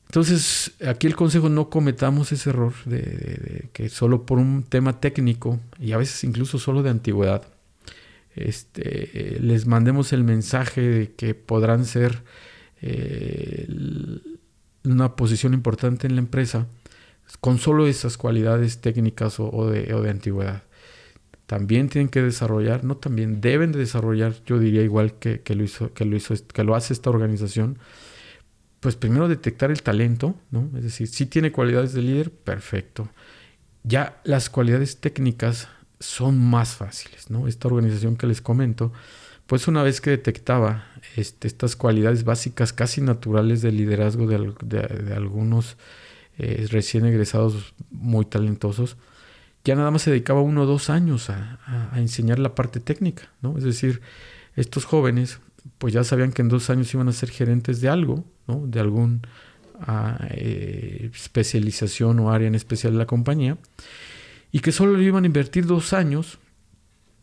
Entonces, 0.07 0.73
aquí 0.87 1.07
el 1.07 1.14
consejo 1.14 1.50
no 1.50 1.68
cometamos 1.68 2.33
ese 2.33 2.49
error 2.49 2.73
de, 2.87 3.68
que 3.75 3.90
solo 3.90 4.25
por 4.25 4.38
un 4.38 4.62
tema 4.62 5.00
técnico 5.00 5.61
y 5.78 5.92
a 5.92 5.99
veces 5.99 6.25
incluso 6.25 6.59
solo 6.59 6.83
de 6.83 6.90
antigüedad, 6.90 7.47
este, 8.35 9.38
les 9.40 9.66
mandemos 9.66 10.12
el 10.12 10.25
mensaje 10.25 10.80
de 10.80 11.12
que 11.12 11.35
podrán 11.35 11.85
ser 11.85 12.23
eh, 12.80 13.66
una 14.85 15.14
posición 15.14 15.52
importante 15.54 16.07
en 16.07 16.14
la 16.14 16.21
empresa 16.21 16.66
con 17.40 17.58
solo 17.58 17.87
esas 17.87 18.16
cualidades 18.16 18.80
técnicas 18.80 19.38
o 19.38 19.70
de 19.70 20.11
antigüedad 20.11 20.62
también 21.49 21.88
tienen 21.88 22.11
que 22.11 22.20
desarrollar, 22.20 22.85
no 22.85 22.99
también 22.99 23.40
deben 23.40 23.73
de 23.73 23.78
desarrollar, 23.78 24.35
yo 24.44 24.58
diría 24.58 24.82
igual 24.82 25.14
que, 25.14 25.40
lo 25.54 25.64
hizo, 25.64 25.94
que 25.94 26.04
lo 26.04 26.14
hizo, 26.14 26.35
que 26.47 26.62
lo 26.62 26.75
hace 26.75 26.92
esta 26.92 27.08
organización, 27.08 27.78
pues 28.80 28.97
primero 28.97 29.28
detectar 29.28 29.70
el 29.70 29.82
talento, 29.82 30.35
¿no? 30.50 30.68
Es 30.76 30.82
decir, 30.82 31.08
si 31.08 31.25
tiene 31.25 31.50
cualidades 31.50 31.94
de 31.94 32.02
líder, 32.02 32.30
perfecto. 32.30 33.08
Ya 33.82 34.20
las 34.25 34.50
cualidades 34.50 34.99
técnicas 34.99 35.68
son 36.00 36.38
más 36.38 36.75
fáciles, 36.75 37.30
¿no? 37.30 37.49
Esta 37.49 37.68
organización 37.68 38.16
que 38.16 38.26
les 38.26 38.42
comento, 38.42 38.92
pues 39.47 39.68
una 39.68 39.82
vez 39.82 40.02
que 40.02 40.11
detectaba 40.11 40.85
este, 41.16 41.49
estas 41.49 41.76
cualidades 41.76 42.25
básicas 42.25 42.75
casi 42.75 43.00
naturales 43.00 43.62
de 43.62 43.73
liderazgo 43.73 44.26
de, 44.26 45.14
algunos 45.14 45.78
eh, 46.38 46.66
recién 46.71 47.04
egresados 47.04 47.75
muy 47.90 48.25
talentosos, 48.25 48.97
ya 49.64 49.75
nada 49.75 49.90
más 49.90 50.02
se 50.02 50.11
dedicaba 50.11 50.40
uno 50.40 50.62
o 50.62 50.66
dos 50.66 50.88
años 50.88 51.30
a, 51.30 51.59
enseñar 51.97 52.38
la 52.38 52.54
parte 52.54 52.80
técnica, 52.80 53.33
¿no? 53.42 53.59
Es 53.59 53.64
decir, 53.64 54.00
estos 54.57 54.85
jóvenes 54.85 55.40
pues 55.78 55.92
ya 55.92 56.04
sabían 56.04 56.33
que 56.33 56.42
en 56.42 56.49
dos 56.49 56.71
años 56.71 56.95
iban 56.95 57.09
a 57.09 57.12
ser 57.12 57.30
gerentes 57.30 57.80
de 57.80 57.88
algo, 57.88 58.25
¿no? 58.47 58.66
De 58.66 58.80
algún 58.80 59.23
ah, 59.80 60.28
eh, 60.30 61.11
especialización 61.12 62.21
o 62.21 62.30
área 62.30 62.49
en 62.49 62.54
especial 62.54 62.92
de 62.92 62.99
la 62.99 63.07
compañía 63.07 63.59
y 64.52 64.61
que 64.61 64.73
solo 64.73 65.00
iban 65.02 65.25
a 65.25 65.26
invertir 65.26 65.66
dos 65.66 65.92
años 65.92 66.38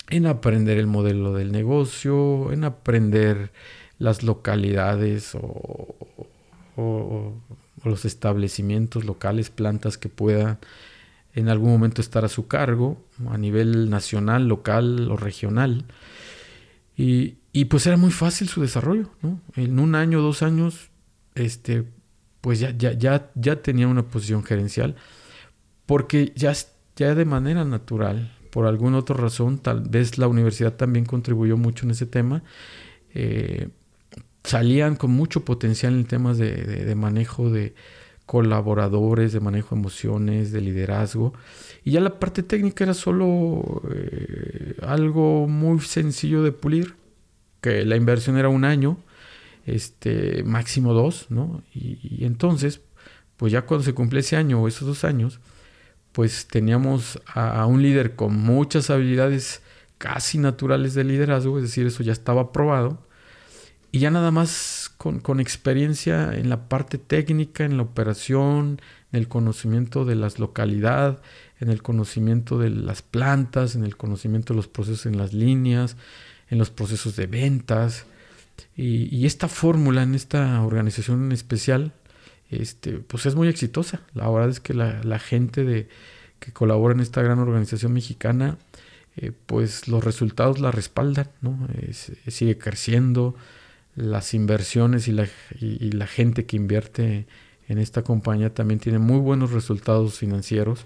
en 0.10 0.28
aprender 0.28 0.78
el 0.78 0.88
modelo 0.88 1.34
del 1.34 1.52
negocio, 1.52 2.52
en 2.52 2.64
aprender 2.64 3.52
las 3.98 4.24
localidades 4.24 5.34
o, 5.36 5.96
o 6.76 7.42
los 7.86 8.06
establecimientos 8.06 9.06
locales, 9.06 9.50
plantas 9.50 9.98
que 9.98 10.10
puedan 10.10 10.60
en 11.34 11.50
algún 11.50 11.72
momento 11.72 12.02
estar 12.02 12.24
a 12.24 12.30
su 12.30 12.48
cargo 12.48 12.98
a 13.30 13.38
nivel 13.38 13.90
nacional, 13.90 14.48
local 14.48 15.12
o 15.12 15.18
regional. 15.18 15.86
Y, 16.98 17.36
pues 17.66 17.86
era 17.88 17.98
muy 17.98 18.12
fácil 18.12 18.48
su 18.48 18.62
desarrollo, 18.62 19.10
¿no? 19.22 19.42
En 19.56 19.80
un 19.80 19.96
año, 19.96 20.22
dos 20.22 20.44
años, 20.44 20.90
este, 21.36 21.84
pues 22.40 22.60
ya, 22.60 22.72
ya, 22.72 22.94
ya, 22.94 23.32
ya 23.36 23.62
tenía 23.62 23.88
una 23.88 24.04
posición 24.04 24.44
gerencial, 24.44 24.96
porque 25.86 26.32
ya, 26.36 26.54
ya 26.96 27.16
de 27.16 27.26
manera 27.26 27.66
natural, 27.66 28.34
por 28.50 28.66
alguna 28.66 29.00
otra 29.00 29.18
razón, 29.18 29.60
tal 29.60 29.82
vez 29.82 30.18
la 30.18 30.30
universidad 30.30 30.74
también 30.74 31.06
contribuyó 31.06 31.58
mucho 31.58 31.86
en 31.86 31.92
ese 31.92 32.06
tema, 32.06 32.44
eh, 33.14 33.70
salían 34.46 34.96
con 34.96 35.12
mucho 35.12 35.44
potencial 35.44 35.94
en 35.94 36.06
temas 36.06 36.38
de 36.38 36.94
manejo 36.96 37.50
de, 37.50 37.74
colaboradores, 38.26 39.34
de 39.34 39.40
manejo 39.40 39.76
de 39.76 39.80
emociones, 39.80 40.52
de 40.52 40.62
liderazgo. 40.62 41.34
Y 41.84 41.92
ya 41.92 42.02
la 42.02 42.20
parte 42.20 42.44
técnica 42.44 42.84
era 42.84 42.94
solo 42.94 43.84
eh, 43.94 44.76
algo 44.82 45.48
muy 45.48 45.80
sencillo 45.80 46.44
de 46.44 46.52
pulir, 46.52 46.96
que 47.62 47.86
la 47.86 47.96
inversión 47.96 48.38
era 48.38 48.50
un 48.50 48.66
año, 48.66 48.98
este, 49.66 50.44
máximo 50.44 50.94
dos, 50.94 51.28
¿no? 51.30 51.64
Y, 51.74 52.26
entonces, 52.26 52.82
pues 53.38 53.52
ya 53.52 53.64
cuando 53.64 53.84
se 53.84 53.94
cumple 53.94 54.20
ese 54.22 54.38
año 54.38 54.62
o 54.62 54.68
esos 54.68 54.88
dos 54.88 55.04
años, 55.04 55.40
pues 56.12 56.48
teníamos 56.48 57.22
a, 57.28 57.66
un 57.66 57.82
líder 57.82 58.16
con 58.16 58.36
muchas 58.38 58.90
habilidades 58.90 59.62
casi 59.98 60.38
naturales 60.38 60.94
de 60.94 61.04
liderazgo, 61.04 61.58
es 61.58 61.64
decir, 61.64 61.86
eso 61.88 62.04
ya 62.04 62.14
estaba 62.14 62.52
probado, 62.52 63.05
y 63.96 64.00
ya 64.00 64.12
nada 64.12 64.30
más 64.30 64.92
con, 64.98 65.40
experiencia 65.40 66.34
en 66.34 66.50
la 66.50 66.68
parte 66.68 66.98
técnica, 66.98 67.64
en 67.64 67.78
la 67.78 67.84
operación, 67.84 68.82
en 69.14 69.20
el 69.20 69.30
conocimiento 69.30 70.04
de 70.04 70.16
las 70.16 70.38
localidades, 70.38 71.20
en 71.62 71.70
el 71.70 71.82
conocimiento 71.82 72.60
de 72.60 72.72
las 72.72 73.02
plantas, 73.02 73.74
en 73.74 73.86
el 73.86 73.96
conocimiento 73.96 74.52
de 74.52 74.58
los 74.58 74.68
procesos 74.68 75.06
en 75.06 75.18
las 75.18 75.32
líneas, 75.32 75.96
en 76.50 76.58
los 76.58 76.72
procesos 76.72 77.16
de 77.16 77.28
ventas. 77.28 78.06
Y, 78.76 79.26
esta 79.26 79.48
fórmula 79.48 80.04
en 80.04 80.14
esta 80.14 80.62
organización 80.62 81.28
en 81.28 81.32
especial, 81.32 81.94
este, 82.50 82.98
pues 82.98 83.26
es 83.26 83.36
muy 83.36 83.48
exitosa. 83.48 84.02
La 84.14 84.30
verdad 84.30 84.50
es 84.50 84.60
que 84.60 84.74
la, 84.74 85.20
gente 85.20 85.64
de, 85.64 85.88
que 86.42 86.52
colabora 86.52 86.94
en 86.94 87.00
esta 87.00 87.22
gran 87.22 87.40
organización 87.40 87.94
mexicana, 87.94 88.58
eh, 89.16 89.32
pues 89.46 89.88
los 89.88 90.04
resultados 90.04 90.60
la 90.60 90.72
respaldan, 90.72 91.30
¿no? 91.40 91.66
sigue 92.28 92.58
creciendo, 92.58 93.38
las 93.96 94.34
inversiones 94.34 95.08
y 95.08 95.12
la, 95.12 95.28
y, 95.60 95.92
la, 95.92 96.08
gente 96.08 96.46
que 96.46 96.58
invierte 96.58 97.28
en 97.68 97.78
esta 97.78 98.04
compañía 98.04 98.54
también 98.54 98.80
tiene 98.80 99.00
muy 99.00 99.20
buenos 99.20 99.52
resultados 99.52 100.20
financieros 100.20 100.86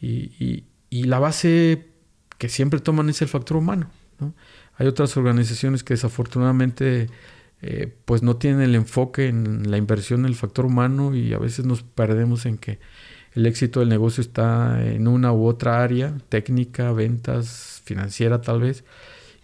y, 0.00 0.64
la 0.90 1.18
base 1.18 1.86
que 2.38 2.48
siempre 2.48 2.80
toman 2.80 3.08
es 3.10 3.22
el 3.22 3.28
factor 3.28 3.56
humano. 3.58 3.90
¿no? 4.18 4.34
Hay 4.76 4.88
otras 4.88 5.16
organizaciones 5.16 5.84
que 5.84 5.94
desafortunadamente 5.94 7.08
eh, 7.62 7.94
pues 8.06 8.22
no 8.22 8.36
tienen 8.36 8.62
el 8.62 8.74
enfoque 8.74 9.28
en 9.28 9.70
la 9.70 9.76
inversión 9.76 10.20
en 10.20 10.26
el 10.26 10.34
factor 10.34 10.64
humano 10.66 11.14
y 11.14 11.32
a 11.32 11.38
veces 11.38 11.64
nos 11.64 11.82
perdemos 11.82 12.46
en 12.46 12.58
que 12.58 12.80
el 13.34 13.46
éxito 13.46 13.80
del 13.80 13.88
negocio 13.88 14.22
está 14.22 14.82
en 14.84 15.06
una 15.06 15.32
u 15.32 15.46
otra 15.46 15.82
área, 15.82 16.16
técnica, 16.28 16.90
ventas, 16.92 17.82
financiera 17.84 18.40
tal 18.40 18.60
vez, 18.60 18.84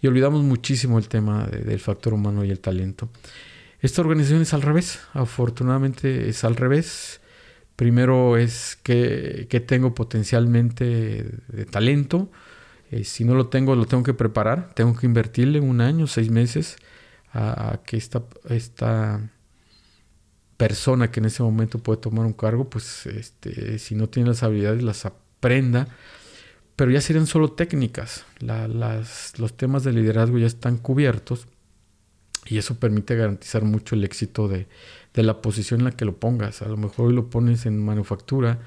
y 0.01 0.07
olvidamos 0.07 0.43
muchísimo 0.43 0.97
el 0.97 1.07
tema 1.07 1.45
del 1.47 1.79
factor 1.79 2.13
humano 2.13 2.43
y 2.43 2.51
el 2.51 2.59
talento. 2.59 3.09
Esta 3.79 4.01
organización 4.01 4.41
es 4.41 4.53
al 4.53 4.61
revés, 4.61 4.99
afortunadamente 5.13 6.29
es 6.29 6.43
al 6.43 6.55
revés. 6.55 7.21
Primero 7.75 8.37
es 8.37 8.77
que, 8.81 9.47
tengo 9.67 9.93
potencialmente 9.93 11.25
de 11.47 11.65
talento. 11.65 12.31
Eh, 12.89 13.03
si 13.03 13.23
no 13.23 13.35
lo 13.35 13.47
tengo, 13.47 13.75
lo 13.75 13.85
tengo 13.85 14.03
que 14.03 14.13
preparar. 14.13 14.73
Tengo 14.73 14.95
que 14.95 15.05
invertirle 15.05 15.59
un 15.59 15.81
año, 15.81 16.07
seis 16.07 16.31
meses 16.31 16.77
a, 17.33 17.79
que 17.85 17.97
esta, 17.97 18.23
esta 18.49 19.29
persona 20.57 21.11
que 21.11 21.19
en 21.19 21.27
ese 21.27 21.43
momento 21.43 21.77
puede 21.79 22.01
tomar 22.01 22.25
un 22.25 22.33
cargo, 22.33 22.69
pues 22.69 23.05
este, 23.05 23.77
si 23.77 23.93
no 23.93 24.09
tiene 24.09 24.29
las 24.29 24.41
habilidades, 24.41 24.81
las 24.81 25.05
aprenda 25.05 25.87
pero 26.77 26.91
ya 26.91 27.01
serían 27.01 27.25
solo 27.25 27.51
técnicas. 27.51 28.23
los 28.39 29.57
temas 29.57 29.83
de 29.83 29.91
liderazgo 29.91 30.37
ya 30.37 30.45
están 30.45 30.77
cubiertos 30.77 31.47
y 32.45 32.59
eso 32.59 32.79
permite 32.79 33.15
garantizar 33.15 33.63
mucho 33.63 33.95
el 33.95 34.05
éxito 34.05 34.47
de, 34.47 34.67
la 35.15 35.41
posición 35.41 35.81
en 35.81 35.85
la 35.85 35.91
que 35.91 36.05
lo 36.05 36.17
pongas. 36.17 36.61
A 36.61 36.67
lo 36.67 36.77
mejor 36.77 37.07
hoy 37.07 37.13
lo 37.13 37.31
pones 37.31 37.65
en 37.65 37.83
manufactura, 37.83 38.59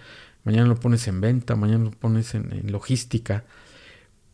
mañana 0.42 0.66
lo 0.66 0.74
pones 0.74 1.06
en 1.06 1.20
venta, 1.20 1.54
mañana 1.54 1.84
lo 1.84 1.90
pones 1.92 2.34
en, 2.34 2.72
logística, 2.72 3.44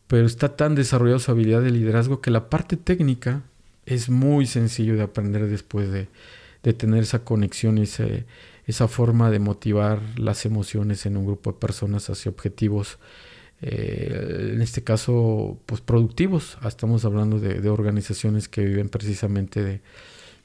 pero 0.07 0.27
está 0.27 0.57
tan 0.57 0.75
desarrollada 0.75 1.19
su 1.19 1.31
habilidad 1.31 1.61
de 1.61 1.71
liderazgo 1.71 2.23
que 2.23 2.31
la 2.31 2.49
parte 2.49 2.79
técnica 2.79 3.43
es 3.85 4.09
muy 4.09 4.47
sencillo 4.47 4.97
de 4.97 5.03
aprender 5.03 5.47
después 5.49 5.91
de, 5.93 6.09
tener 6.73 7.03
esa 7.03 7.25
conexión 7.25 7.77
y 7.77 7.83
esa 8.67 8.89
forma 8.89 9.31
de 9.31 9.39
motivar 9.39 10.01
las 10.19 10.47
emociones 10.47 11.05
en 11.05 11.19
un 11.19 11.27
grupo 11.27 11.53
de 11.53 11.59
personas 11.59 12.09
hacia 12.09 12.31
objetivos, 12.31 12.99
eh, 13.63 14.53
en 14.55 14.63
este 14.63 14.83
caso, 14.83 15.59
pues 15.67 15.81
productivos. 15.81 16.59
Estamos 16.67 17.05
hablando 17.05 17.39
de, 17.39 17.69
organizaciones 17.69 18.49
que 18.49 18.65
viven 18.65 18.89
precisamente 18.89 19.63
de, 19.63 19.81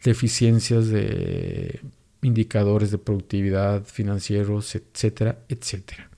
de 0.04 0.12
eficiencias, 0.12 0.88
de 0.88 1.82
indicadores 2.22 2.92
de 2.92 2.98
productividad 2.98 3.84
financieros, 3.84 4.76
etcétera, 4.76 5.40
etcétera. 5.50 6.10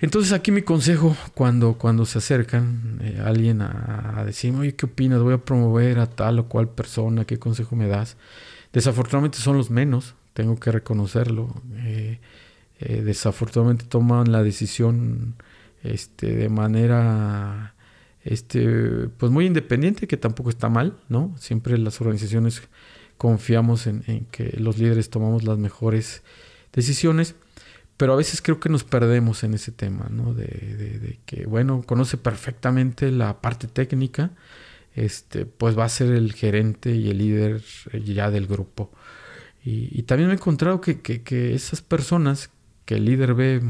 Entonces 0.00 0.32
aquí 0.32 0.50
mi 0.50 0.62
consejo 0.62 1.14
cuando, 1.34 1.74
cuando 1.74 2.06
se 2.06 2.18
acercan 2.18 2.98
eh, 3.02 3.20
alguien 3.22 3.60
a, 3.60 4.22
decirme, 4.24 4.60
oye, 4.60 4.74
¿qué 4.74 4.86
opinas? 4.86 5.20
Voy 5.20 5.34
a 5.34 5.44
promover 5.44 5.98
a 5.98 6.06
tal 6.06 6.38
o 6.38 6.48
cual 6.48 6.68
persona, 6.70 7.26
¿qué 7.26 7.38
consejo 7.38 7.76
me 7.76 7.86
das? 7.86 8.16
Desafortunadamente 8.72 9.38
son 9.38 9.58
los 9.58 9.70
menos, 9.70 10.14
tengo 10.32 10.58
que 10.58 10.72
reconocerlo. 10.72 11.54
Eh, 11.76 12.18
desafortunadamente 12.80 13.84
toman 13.84 14.32
la 14.32 14.42
decisión 14.42 15.34
este, 15.82 16.34
de 16.34 16.48
manera 16.48 17.74
este, 18.24 19.08
pues 19.16 19.32
muy 19.32 19.46
independiente, 19.46 20.06
que 20.06 20.16
tampoco 20.16 20.50
está 20.50 20.68
mal, 20.68 20.98
¿no? 21.08 21.34
Siempre 21.38 21.78
las 21.78 22.00
organizaciones 22.00 22.62
confiamos 23.16 23.86
en, 23.86 24.26
que 24.30 24.56
los 24.58 24.78
líderes 24.78 25.10
tomamos 25.10 25.44
las 25.44 25.58
mejores 25.58 26.22
decisiones 26.72 27.34
pero 28.00 28.14
a 28.14 28.16
veces 28.16 28.40
creo 28.40 28.58
que 28.58 28.70
nos 28.70 28.82
perdemos 28.82 29.44
en 29.44 29.52
ese 29.52 29.72
tema, 29.72 30.08
¿no? 30.10 30.32
De, 30.32 31.18
que, 31.26 31.44
bueno, 31.44 31.82
conoce 31.84 32.16
perfectamente 32.16 33.10
la 33.10 33.42
parte 33.42 33.68
técnica, 33.68 34.30
este, 34.94 35.44
pues 35.44 35.78
va 35.78 35.84
a 35.84 35.90
ser 35.90 36.12
el 36.12 36.32
gerente 36.32 36.94
y 36.94 37.10
el 37.10 37.18
líder 37.18 37.62
ya 38.02 38.30
del 38.30 38.46
grupo. 38.46 38.90
Y, 39.62 40.04
también 40.04 40.28
me 40.28 40.32
he 40.34 40.38
encontrado 40.38 40.80
que, 40.80 41.02
que, 41.02 41.54
esas 41.54 41.82
personas 41.82 42.48
que 42.86 42.94
el 42.94 43.04
líder 43.04 43.34
ve 43.34 43.60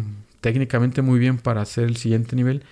técnicamente 0.41 1.03
muy 1.03 1.19
bien 1.19 1.39
para 1.39 1.63
hacer 1.63 1.85
el 1.85 1.97
siguiente 1.97 2.37
nivel, 2.37 2.65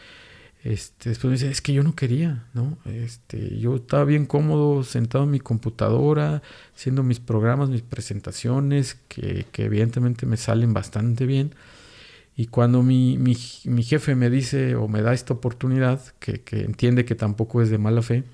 este, 0.64 1.10
después 1.10 1.30
me 1.30 1.32
dice, 1.34 1.50
es 1.50 1.62
que 1.62 1.72
yo 1.72 1.82
no 1.82 1.94
quería, 1.94 2.46
¿no? 2.52 2.78
Este, 2.84 3.58
yo 3.58 3.76
estaba 3.76 4.04
bien 4.04 4.26
cómodo 4.26 4.82
sentado 4.82 5.24
en 5.24 5.30
mi 5.30 5.40
computadora, 5.40 6.42
haciendo 6.74 7.02
mis 7.02 7.20
programas, 7.20 7.70
mis 7.70 7.82
presentaciones, 7.82 8.98
que, 9.08 9.46
evidentemente 9.56 10.26
me 10.26 10.36
salen 10.36 10.74
bastante 10.74 11.26
bien. 11.26 11.54
Y 12.36 12.46
cuando 12.46 12.82
mi, 12.82 13.18
mi, 13.18 13.36
mi, 13.64 13.82
jefe 13.82 14.14
me 14.14 14.30
dice 14.30 14.76
o 14.76 14.88
me 14.88 15.02
da 15.02 15.12
esta 15.14 15.34
oportunidad, 15.34 16.00
que, 16.20 16.42
que 16.42 16.64
entiende 16.64 17.04
que 17.04 17.14
tampoco 17.14 17.62
es 17.62 17.70
de 17.70 17.78
mala 17.78 18.02
fe 18.02 18.24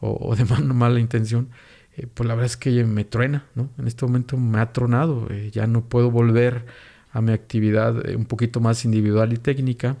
o, 0.00 0.34
de 0.36 0.44
mala 0.74 1.00
intención, 1.00 1.48
eh, 1.96 2.06
pues 2.12 2.26
la 2.26 2.34
verdad 2.34 2.46
es 2.46 2.56
que 2.56 2.84
me 2.84 3.04
truena, 3.04 3.46
¿no? 3.54 3.70
En 3.78 3.86
este 3.88 4.06
momento 4.06 4.36
me 4.36 4.60
ha 4.60 4.72
tronado, 4.72 5.28
eh, 5.30 5.50
ya 5.52 5.66
no 5.66 5.84
puedo 5.84 6.10
volver 6.10 6.66
a 7.12 7.20
mi 7.20 7.32
actividad 7.32 8.08
eh, 8.08 8.16
un 8.16 8.26
poquito 8.26 8.60
más 8.60 8.84
individual 8.84 9.32
y 9.32 9.36
técnica 9.36 9.96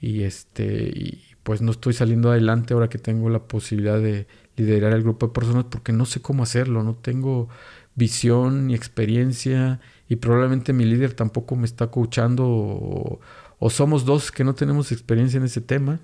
y 0.00 0.22
este 0.22 1.18
pues 1.42 1.62
no 1.62 1.70
estoy 1.72 1.94
saliendo 1.94 2.30
adelante 2.30 2.74
ahora 2.74 2.88
que 2.88 2.98
tengo 2.98 3.30
la 3.30 3.40
posibilidad 3.40 3.98
de 4.00 4.26
liderar 4.56 4.92
el 4.92 5.02
grupo 5.02 5.26
de 5.26 5.32
personas 5.32 5.64
porque 5.70 5.92
no 5.92 6.06
sé 6.06 6.20
cómo 6.20 6.42
hacerlo, 6.42 6.82
no 6.82 6.94
tengo 6.94 7.48
visión 7.94 8.66
ni 8.66 8.74
experiencia 8.74 9.80
y 10.08 10.16
probablemente 10.16 10.72
mi 10.72 10.84
líder 10.84 11.14
tampoco 11.14 11.56
me 11.56 11.66
está 11.66 11.88
coachando 11.88 12.44
o, 12.46 13.20
somos 13.70 14.04
dos 14.04 14.30
que 14.32 14.44
no 14.44 14.54
tenemos 14.54 14.90
experiencia 14.90 15.38
en 15.38 15.44
ese 15.44 15.60
tema. 15.60 16.00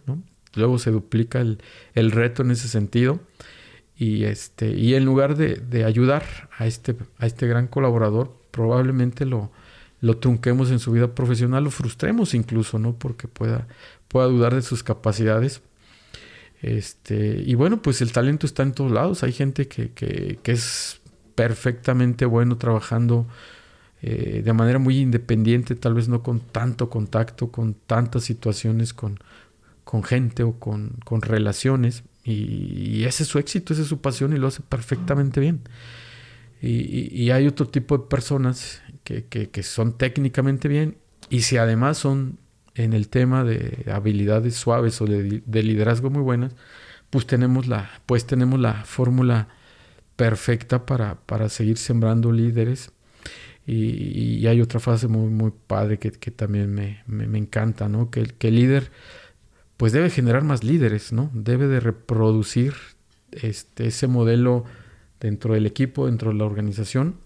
Luego 0.55 0.79
se 0.79 0.91
duplica 0.91 1.41
el, 1.41 1.59
el 1.95 2.11
reto 2.11 2.43
en 2.43 2.51
ese 2.51 2.69
sentido 2.69 3.21
y 3.97 4.25
este 4.25 4.71
y 4.71 4.95
en 4.95 5.05
lugar 5.05 5.37
de, 5.37 5.57
de, 5.57 5.85
ayudar 5.85 6.25
a 6.59 6.67
este 6.67 6.97
a 7.19 7.27
este 7.27 7.47
gran 7.47 7.67
colaborador 7.67 8.37
probablemente 8.51 9.25
lo 9.25 9.51
lo 10.01 10.19
trunquemos 10.19 10.71
en 10.71 10.79
su 10.79 10.93
vida 10.93 11.15
profesional, 11.15 11.65
lo 11.65 11.71
frustremos 11.71 12.35
incluso, 12.35 12.79
¿no? 12.79 12.95
Porque 12.95 13.29
pueda, 13.29 13.67
pueda 14.09 14.27
dudar 14.27 14.55
de 14.55 14.63
sus 14.63 14.83
capacidades. 14.83 15.63
Este, 16.63 17.43
y 17.45 17.55
bueno, 17.55 17.83
pues 17.83 18.01
el 18.03 18.13
talento 18.13 18.47
está 18.47 18.63
en 18.63 18.73
todos 18.73 18.91
lados. 18.91 19.23
Hay 19.23 19.33
gente 19.33 19.69
que, 19.69 19.91
que, 19.91 20.39
es 20.45 21.01
perfectamente 21.35 22.25
bueno 22.25 22.57
trabajando 22.57 23.27
eh, 24.03 24.43
de 24.45 24.53
manera 24.53 24.79
muy 24.79 24.99
independiente, 24.99 25.75
tal 25.75 25.95
vez 25.95 26.09
no 26.09 26.23
con 26.23 26.41
tanto 26.41 26.89
contacto, 26.91 27.51
con 27.51 27.75
tantas 27.75 28.25
situaciones, 28.25 28.95
con, 28.95 29.19
con 29.85 30.03
gente 30.03 30.43
o 30.43 30.59
con, 30.59 30.97
con 31.05 31.23
relaciones. 31.23 32.05
Y, 32.25 33.05
ese 33.05 33.23
es 33.23 33.29
su 33.29 33.39
éxito, 33.39 33.73
esa 33.73 33.83
es 33.83 33.89
su 33.89 34.01
pasión 34.01 34.33
y 34.33 34.39
lo 34.39 34.49
hace 34.49 34.63
perfectamente 34.63 35.41
bien. 35.41 35.61
Y, 36.61 37.31
hay 37.31 37.47
otro 37.47 37.69
tipo 37.69 37.97
de 37.97 38.05
personas 38.07 38.83
que, 39.07 39.63
son 39.63 39.97
técnicamente 39.97 40.69
bien 40.69 40.99
y 41.31 41.43
si 41.43 41.57
además 41.57 41.99
son 41.99 42.39
en 42.75 42.93
el 42.93 43.09
tema 43.09 43.45
de 43.45 43.91
habilidades 43.91 44.55
suaves 44.55 45.01
o 45.01 45.07
de, 45.07 45.63
liderazgo 45.63 46.11
muy 46.11 46.23
buenas, 46.23 46.55
pues 47.11 47.27
tenemos 47.27 47.69
la, 47.69 47.89
pues 48.05 48.27
tenemos 48.27 48.61
la 48.61 48.85
fórmula 48.85 49.49
perfecta 50.17 50.85
para, 50.85 51.15
para 51.15 51.49
seguir 51.49 51.79
sembrando 51.79 52.33
líderes. 52.33 52.93
Y, 53.67 54.47
hay 54.47 54.61
otra 54.61 54.79
frase 54.79 55.09
muy, 55.09 55.29
muy 55.29 55.53
padre 55.67 55.99
que, 55.99 56.11
también 56.31 56.73
me, 56.73 57.03
me, 57.07 57.39
encanta, 57.39 57.89
¿no? 57.89 58.11
Que, 58.11 58.25
que, 58.25 58.49
el 58.49 58.57
líder 58.57 58.93
pues 59.77 59.93
debe 59.93 60.11
generar 60.11 60.45
más 60.45 60.63
líderes, 60.63 61.13
¿no? 61.13 61.31
Debe 61.35 61.67
de 61.67 61.81
reproducir 61.81 62.75
este, 63.33 63.89
ese 63.89 64.07
modelo 64.07 64.65
dentro 65.21 65.55
del 65.55 65.67
equipo, 65.67 66.07
dentro 66.07 66.31
de 66.31 66.39
la 66.39 66.45
organización 66.45 67.17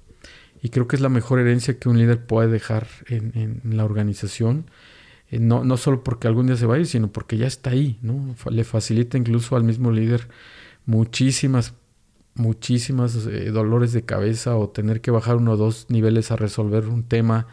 y 0.63 0.69
creo 0.69 0.87
que 0.87 0.97
es 0.97 1.03
la 1.03 1.09
mejor 1.09 1.41
herencia 1.41 1.79
que 1.79 1.89
un 1.89 1.99
líder 1.99 2.25
puede 2.25 2.49
dejar 2.49 2.87
en, 3.09 3.61
la 3.65 3.85
organización. 3.85 4.67
Eh, 5.31 5.39
no, 5.39 5.65
no 5.65 5.77
solo 5.77 6.05
porque 6.05 6.29
algún 6.29 6.47
día 6.47 6.57
se 6.57 6.67
va 6.67 6.77
a 6.77 6.79
ir, 6.79 6.87
sino 6.87 7.11
porque 7.11 7.39
ya 7.39 7.47
está 7.47 7.71
ahí, 7.71 7.99
¿no? 8.03 8.35
Le 8.51 8.65
facilita 8.65 9.17
incluso 9.17 9.57
al 9.57 9.65
mismo 9.65 9.91
líder 9.91 10.29
muchísimas, 10.87 11.75
muchísimas 12.35 13.27
eh, 13.27 13.51
dolores 13.51 13.93
de 13.93 14.03
cabeza 14.03 14.57
o 14.57 14.69
tener 14.69 15.01
que 15.01 15.11
bajar 15.11 15.37
uno 15.37 15.53
o 15.53 15.57
dos 15.57 15.87
niveles 15.89 16.31
a 16.31 16.37
resolver 16.37 16.87
un 16.89 17.05
tema 17.05 17.47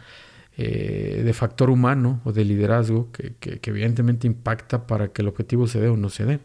eh, 0.56 1.22
de 1.24 1.32
factor 1.32 1.70
humano 1.70 2.20
o 2.24 2.32
de 2.32 2.44
liderazgo 2.44 3.12
que, 3.12 3.34
que, 3.36 3.60
evidentemente 3.70 4.26
impacta 4.26 4.86
para 4.86 5.08
que 5.12 5.22
el 5.22 5.28
objetivo 5.28 5.68
se 5.68 5.80
dé 5.80 5.88
o 5.88 5.96
no 5.96 6.10
se 6.10 6.24
dé. 6.24 6.40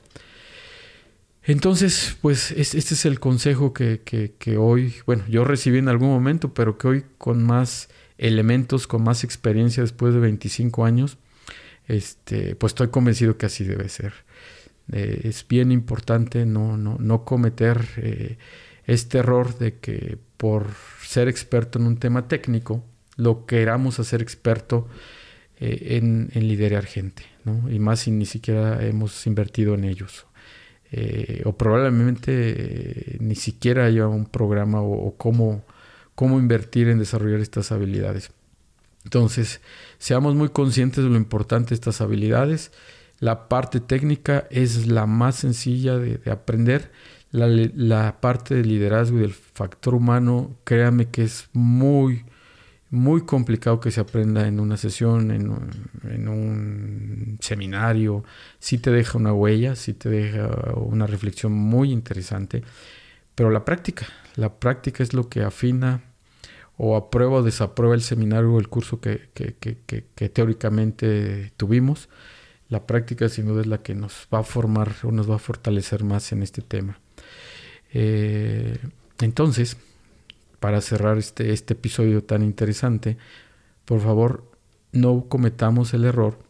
Entonces, 1.46 2.18
pues 2.22 2.52
este 2.52 2.78
es 2.78 3.06
el 3.06 3.20
consejo 3.20 3.74
que, 3.74 4.02
que, 4.02 4.58
hoy, 4.58 4.96
bueno, 5.06 5.26
yo 5.28 5.44
recibí 5.44 5.78
en 5.78 5.90
algún 5.90 6.10
momento, 6.10 6.54
pero 6.54 6.78
que 6.78 6.88
hoy 6.88 7.06
con 7.18 7.44
más 7.44 7.90
elementos, 8.18 8.88
con 8.88 9.04
más 9.04 9.26
experiencia 9.26 9.84
después 9.84 10.14
de 10.14 10.22
25 10.22 10.86
años, 10.86 11.18
este, 11.88 12.56
pues 12.56 12.72
estoy 12.72 12.88
convencido 12.90 13.38
que 13.38 13.48
así 13.48 13.66
debe 13.66 13.90
ser. 13.90 14.14
Eh, 14.92 15.22
es 15.26 15.46
bien 15.48 15.72
importante 15.72 16.46
no, 16.46 16.78
no, 16.78 16.98
no 17.00 17.26
cometer 17.26 17.88
eh, 17.98 18.38
este 18.86 19.20
error 19.20 19.58
de 19.58 19.80
que 19.80 20.18
por 20.38 20.68
ser 21.06 21.28
experto 21.28 21.78
en 21.80 21.88
un 21.88 21.98
tema 21.98 22.28
técnico, 22.30 22.86
lo 23.18 23.46
queramos 23.46 24.00
hacer 24.00 24.22
experto 24.22 24.88
eh, 25.60 25.98
en, 25.98 26.30
en 26.34 26.48
liderar 26.48 26.86
gente, 26.86 27.24
¿no? 27.44 27.70
Y 27.70 27.80
más 27.80 28.02
si 28.02 28.12
ni 28.12 28.26
siquiera 28.26 28.86
hemos 28.86 29.28
invertido 29.28 29.74
en 29.76 29.84
ellos. 29.84 30.26
Eh, 30.96 31.42
o 31.46 31.58
probablemente 31.58 32.32
eh, 32.36 33.18
ni 33.20 33.34
siquiera 33.34 33.86
haya 33.86 34.08
un 34.08 34.28
programa 34.28 34.84
o, 34.84 35.16
cómo, 35.18 35.64
cómo 36.14 36.38
invertir 36.38 36.88
en 36.88 37.00
desarrollar 37.00 37.40
estas 37.40 37.72
habilidades. 37.72 38.30
Entonces, 39.04 39.60
seamos 39.98 40.36
muy 40.36 40.50
conscientes 40.50 41.04
de 41.04 41.10
lo 41.10 41.16
importante 41.16 41.70
de 41.70 41.76
estas 41.76 42.00
habilidades. 42.00 42.72
La 43.20 43.50
parte 43.50 43.80
técnica 43.80 44.46
es 44.52 44.86
la 44.86 45.08
más 45.08 45.38
sencilla 45.38 45.98
de, 45.98 46.20
aprender. 46.30 46.92
La, 47.32 47.48
la, 47.48 48.22
parte 48.22 48.54
del 48.54 48.68
liderazgo 48.68 49.18
y 49.18 49.22
del 49.22 49.34
factor 49.34 49.96
humano, 49.96 50.56
créame 50.64 51.10
que 51.10 51.24
es 51.24 51.50
muy, 51.54 52.24
muy 52.92 53.22
complicado 53.22 53.80
que 53.80 53.90
se 53.90 54.00
aprenda 54.00 54.48
en 54.48 54.60
una 54.60 54.78
sesión, 54.78 55.32
en 55.32 55.50
un, 55.50 55.72
seminario. 57.54 58.24
Sí 58.60 58.78
te 58.78 58.92
deja 58.92 59.18
una 59.18 59.34
huella, 59.34 59.76
sí 59.76 59.94
te 59.94 60.10
deja 60.10 60.48
una 60.76 61.08
reflexión 61.08 61.54
muy 61.54 61.92
interesante, 61.92 62.64
pero 63.36 63.50
la 63.50 63.64
práctica, 63.64 64.08
la 64.36 64.50
práctica 64.60 65.04
es 65.04 65.14
lo 65.14 65.30
que 65.30 65.44
afina 65.44 66.02
o 66.78 66.96
aprueba 66.96 67.38
o 67.38 67.44
desaprueba 67.44 67.94
el 67.94 68.02
seminario 68.02 68.54
o 68.54 68.60
el 68.60 68.68
curso 68.68 69.00
que, 69.00 69.30
teóricamente 70.34 71.52
tuvimos. 71.58 72.10
La 72.70 72.88
práctica 72.88 73.30
sin 73.30 73.46
duda 73.46 73.62
es 73.62 73.68
la 73.68 73.84
que 73.84 73.94
nos 73.94 74.28
va 74.34 74.40
a 74.40 74.44
formar 74.44 74.96
o 75.04 75.12
nos 75.12 75.30
va 75.30 75.36
a 75.36 75.40
fortalecer 75.40 76.04
más 76.04 76.32
en 76.32 76.42
este 76.42 76.64
tema. 76.64 77.00
Eh, 77.94 78.80
entonces, 79.20 79.78
para 80.60 80.82
cerrar 80.82 81.20
este, 81.20 81.54
este 81.54 81.74
episodio 81.74 82.24
tan 82.24 82.42
interesante, 82.42 83.18
por 83.86 84.00
favor 84.00 84.52
no 84.92 85.26
cometamos 85.30 85.94
el 85.94 86.06
error 86.06 86.43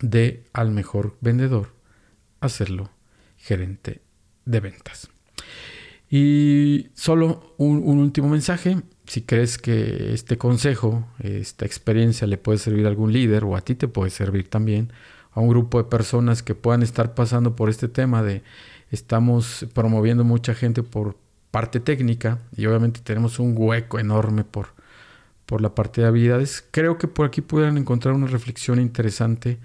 de 0.00 0.44
al 0.52 0.70
mejor 0.70 1.16
vendedor 1.20 1.74
hacerlo 2.40 2.90
gerente 3.36 4.00
de 4.44 4.60
ventas. 4.60 5.10
Y 6.10 6.88
solo 6.94 7.54
un, 7.56 7.82
último 7.86 8.28
mensaje. 8.28 8.82
Si 9.06 9.22
crees 9.22 9.58
que 9.58 10.12
este 10.12 10.38
consejo, 10.38 11.06
esta 11.20 11.66
experiencia 11.66 12.26
le 12.26 12.36
puede 12.36 12.58
servir 12.58 12.86
a 12.86 12.88
algún 12.88 13.12
líder 13.12 13.44
o 13.44 13.56
a 13.56 13.60
ti 13.60 13.74
te 13.74 13.88
puede 13.88 14.10
servir 14.10 14.48
también, 14.48 14.92
a 15.32 15.40
un 15.40 15.48
grupo 15.48 15.78
de 15.78 15.88
personas 15.88 16.42
que 16.42 16.56
puedan 16.56 16.82
estar 16.82 17.14
pasando 17.14 17.54
por 17.54 17.70
este 17.70 17.88
tema 17.88 18.22
de 18.22 18.42
estamos 18.90 19.66
promoviendo 19.72 20.24
mucha 20.24 20.54
gente 20.54 20.82
por 20.82 21.16
parte 21.52 21.78
técnica 21.78 22.38
y 22.56 22.66
obviamente 22.66 23.00
tenemos 23.02 23.38
un 23.38 23.54
hueco 23.56 24.00
enorme 24.00 24.42
por, 24.44 24.74
por 25.50 25.62
la 25.62 25.74
parte 25.74 26.00
de 26.00 26.06
habilidades, 26.06 26.64
creo 26.70 26.96
que 26.96 27.08
por 27.08 27.26
aquí 27.26 27.40
pudieran 27.40 27.76
encontrar 27.76 28.14
una 28.14 28.28
reflexión 28.28 28.80
interesante 28.80 29.58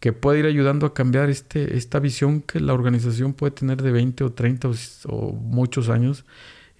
que 0.00 0.14
puede 0.14 0.38
ir 0.38 0.46
ayudando 0.46 0.86
a 0.86 0.94
cambiar 0.94 1.28
este, 1.28 1.76
esta 1.76 1.98
visión 1.98 2.40
que 2.40 2.58
la 2.58 2.72
organización 2.72 3.34
puede 3.34 3.50
tener 3.50 3.82
de 3.82 3.92
20 3.92 4.24
o 4.24 4.32
30 4.32 4.70
o, 5.08 5.32
muchos 5.32 5.90
años 5.90 6.24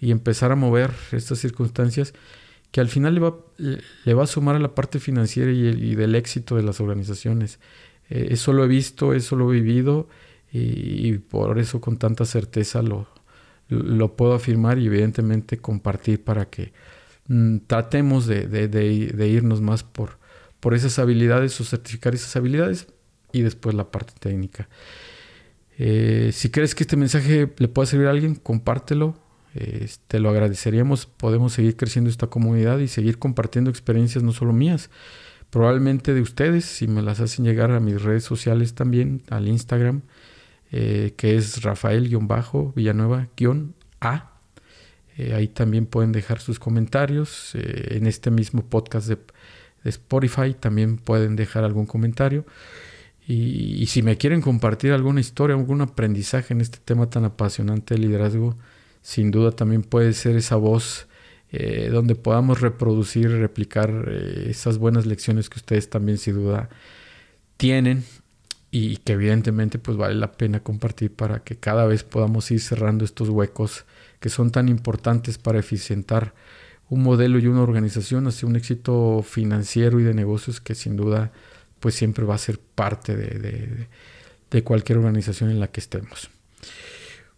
y 0.00 0.10
empezar 0.10 0.52
a 0.52 0.56
mover 0.56 0.90
estas 1.12 1.38
circunstancias 1.38 2.14
que 2.70 2.80
al 2.80 2.88
final 2.88 3.12
le 3.16 3.20
va, 3.20 3.36
le 3.58 4.14
va 4.14 4.24
a 4.24 4.26
sumar 4.26 4.56
a 4.56 4.58
la 4.58 4.74
parte 4.74 5.00
financiera 5.00 5.52
y, 5.52 5.94
del 5.94 6.14
éxito 6.14 6.56
de 6.56 6.62
las 6.62 6.80
organizaciones. 6.80 7.58
Eh, 8.08 8.28
eso 8.30 8.54
lo 8.54 8.64
he 8.64 8.68
visto, 8.68 9.12
eso 9.12 9.36
lo 9.36 9.52
he 9.52 9.60
vivido 9.60 10.08
y, 10.50 11.18
por 11.18 11.58
eso 11.58 11.82
con 11.82 11.98
tanta 11.98 12.24
certeza 12.24 12.80
lo, 12.80 13.06
lo 13.68 14.16
puedo 14.16 14.32
afirmar 14.32 14.78
y 14.78 14.86
evidentemente 14.86 15.58
compartir 15.58 16.24
para 16.24 16.48
que 16.48 16.72
mm, 17.28 17.58
tratemos 17.66 18.26
de, 18.26 18.46
de, 18.46 19.28
irnos 19.28 19.60
más 19.60 19.82
por, 19.82 20.18
por 20.60 20.74
esas 20.74 20.98
habilidades 20.98 21.60
o 21.60 21.64
certificar 21.64 22.14
esas 22.14 22.36
habilidades 22.36 22.88
y 23.32 23.42
después 23.42 23.74
la 23.74 23.90
parte 23.90 24.12
técnica. 24.18 24.68
Eh, 25.78 26.30
si 26.32 26.50
crees 26.50 26.74
que 26.74 26.84
este 26.84 26.96
mensaje 26.96 27.52
le 27.56 27.68
puede 27.68 27.86
servir 27.86 28.06
a 28.06 28.10
alguien, 28.10 28.34
compártelo. 28.34 29.18
te 30.08 30.20
lo 30.20 30.30
agradeceríamos. 30.30 31.06
Podemos 31.06 31.52
seguir 31.52 31.76
creciendo 31.76 32.10
esta 32.10 32.26
comunidad 32.26 32.78
y 32.78 32.88
seguir 32.88 33.18
compartiendo 33.18 33.70
experiencias 33.70 34.22
no 34.22 34.32
solo 34.32 34.52
mías, 34.52 34.90
probablemente 35.50 36.14
de 36.14 36.20
ustedes, 36.20 36.64
si 36.64 36.86
me 36.86 37.02
las 37.02 37.20
hacen 37.20 37.44
llegar 37.44 37.70
a 37.70 37.80
mis 37.80 38.02
redes 38.02 38.24
sociales 38.24 38.74
también, 38.74 39.22
al 39.30 39.48
Instagram, 39.48 40.02
eh, 40.72 41.14
que 41.16 41.36
es 41.36 41.62
Rafael-Villanueva-A. 41.62 44.35
Eh, 45.16 45.34
ahí 45.34 45.48
también 45.48 45.86
pueden 45.86 46.12
dejar 46.12 46.40
sus 46.40 46.58
comentarios. 46.58 47.52
en 47.54 48.06
este 48.06 48.30
mismo 48.30 48.62
podcast 48.62 49.08
de 49.08 49.18
Spotify 49.84 50.54
también 50.58 50.98
pueden 50.98 51.36
dejar 51.36 51.64
algún 51.64 51.86
comentario. 51.86 52.44
Y, 53.28 53.86
si 53.88 54.02
me 54.02 54.16
quieren 54.18 54.40
compartir 54.40 54.92
alguna 54.92 55.20
historia, 55.20 55.56
algún 55.56 55.80
aprendizaje 55.80 56.54
en 56.54 56.60
este 56.60 56.78
tema 56.78 57.10
tan 57.10 57.24
apasionante 57.24 57.94
de 57.94 58.00
liderazgo, 58.00 58.56
sin 59.02 59.32
duda 59.32 59.50
también 59.50 59.82
puede 59.82 60.12
ser 60.12 60.36
esa 60.36 60.54
voz 60.54 61.08
eh, 61.50 61.88
donde 61.90 62.14
podamos 62.14 62.60
reproducir 62.60 63.30
replicar 63.30 64.06
eh, 64.08 64.46
esas 64.50 64.78
buenas 64.78 65.06
lecciones 65.06 65.48
que 65.48 65.58
ustedes 65.58 65.90
también 65.90 66.18
sin 66.18 66.34
duda 66.34 66.68
tienen 67.56 68.04
y 68.70 68.98
que 68.98 69.14
evidentemente 69.14 69.78
pues 69.78 69.96
vale 69.96 70.14
la 70.14 70.32
pena 70.32 70.60
compartir 70.60 71.12
para 71.12 71.40
que 71.42 71.56
cada 71.56 71.86
vez 71.86 72.04
podamos 72.04 72.50
ir 72.50 72.60
cerrando 72.60 73.04
estos 73.04 73.28
huecos 73.28 73.86
que 74.20 74.28
son 74.28 74.50
tan 74.50 74.68
importantes 74.68 75.38
para 75.38 75.58
eficientar 75.58 76.34
un 76.88 77.02
modelo 77.02 77.38
y 77.38 77.46
una 77.46 77.62
organización 77.62 78.26
hacia 78.26 78.48
un 78.48 78.56
éxito 78.56 79.22
financiero 79.22 80.00
y 80.00 80.04
de 80.04 80.14
negocios 80.14 80.60
que 80.60 80.74
sin 80.74 80.96
duda 80.96 81.32
pues 81.80 81.94
siempre 81.94 82.24
va 82.24 82.34
a 82.34 82.38
ser 82.38 82.58
parte 82.58 83.16
de, 83.16 83.88
de, 84.50 84.62
cualquier 84.64 84.98
organización 84.98 85.50
en 85.50 85.60
la 85.60 85.68
que 85.68 85.80
estemos. 85.80 86.30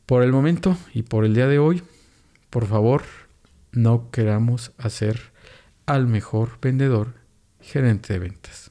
Por 0.06 0.22
el 0.22 0.32
momento 0.32 0.76
y 0.94 1.02
por 1.02 1.24
el 1.24 1.34
día 1.34 1.48
de 1.48 1.58
hoy, 1.58 1.82
por 2.50 2.66
favor, 2.66 3.02
no 3.72 4.10
queramos 4.10 4.72
hacer 4.78 5.20
al 5.86 6.06
mejor 6.06 6.58
vendedor 6.62 7.14
gerente 7.60 8.12
de 8.12 8.20
ventas. 8.20 8.67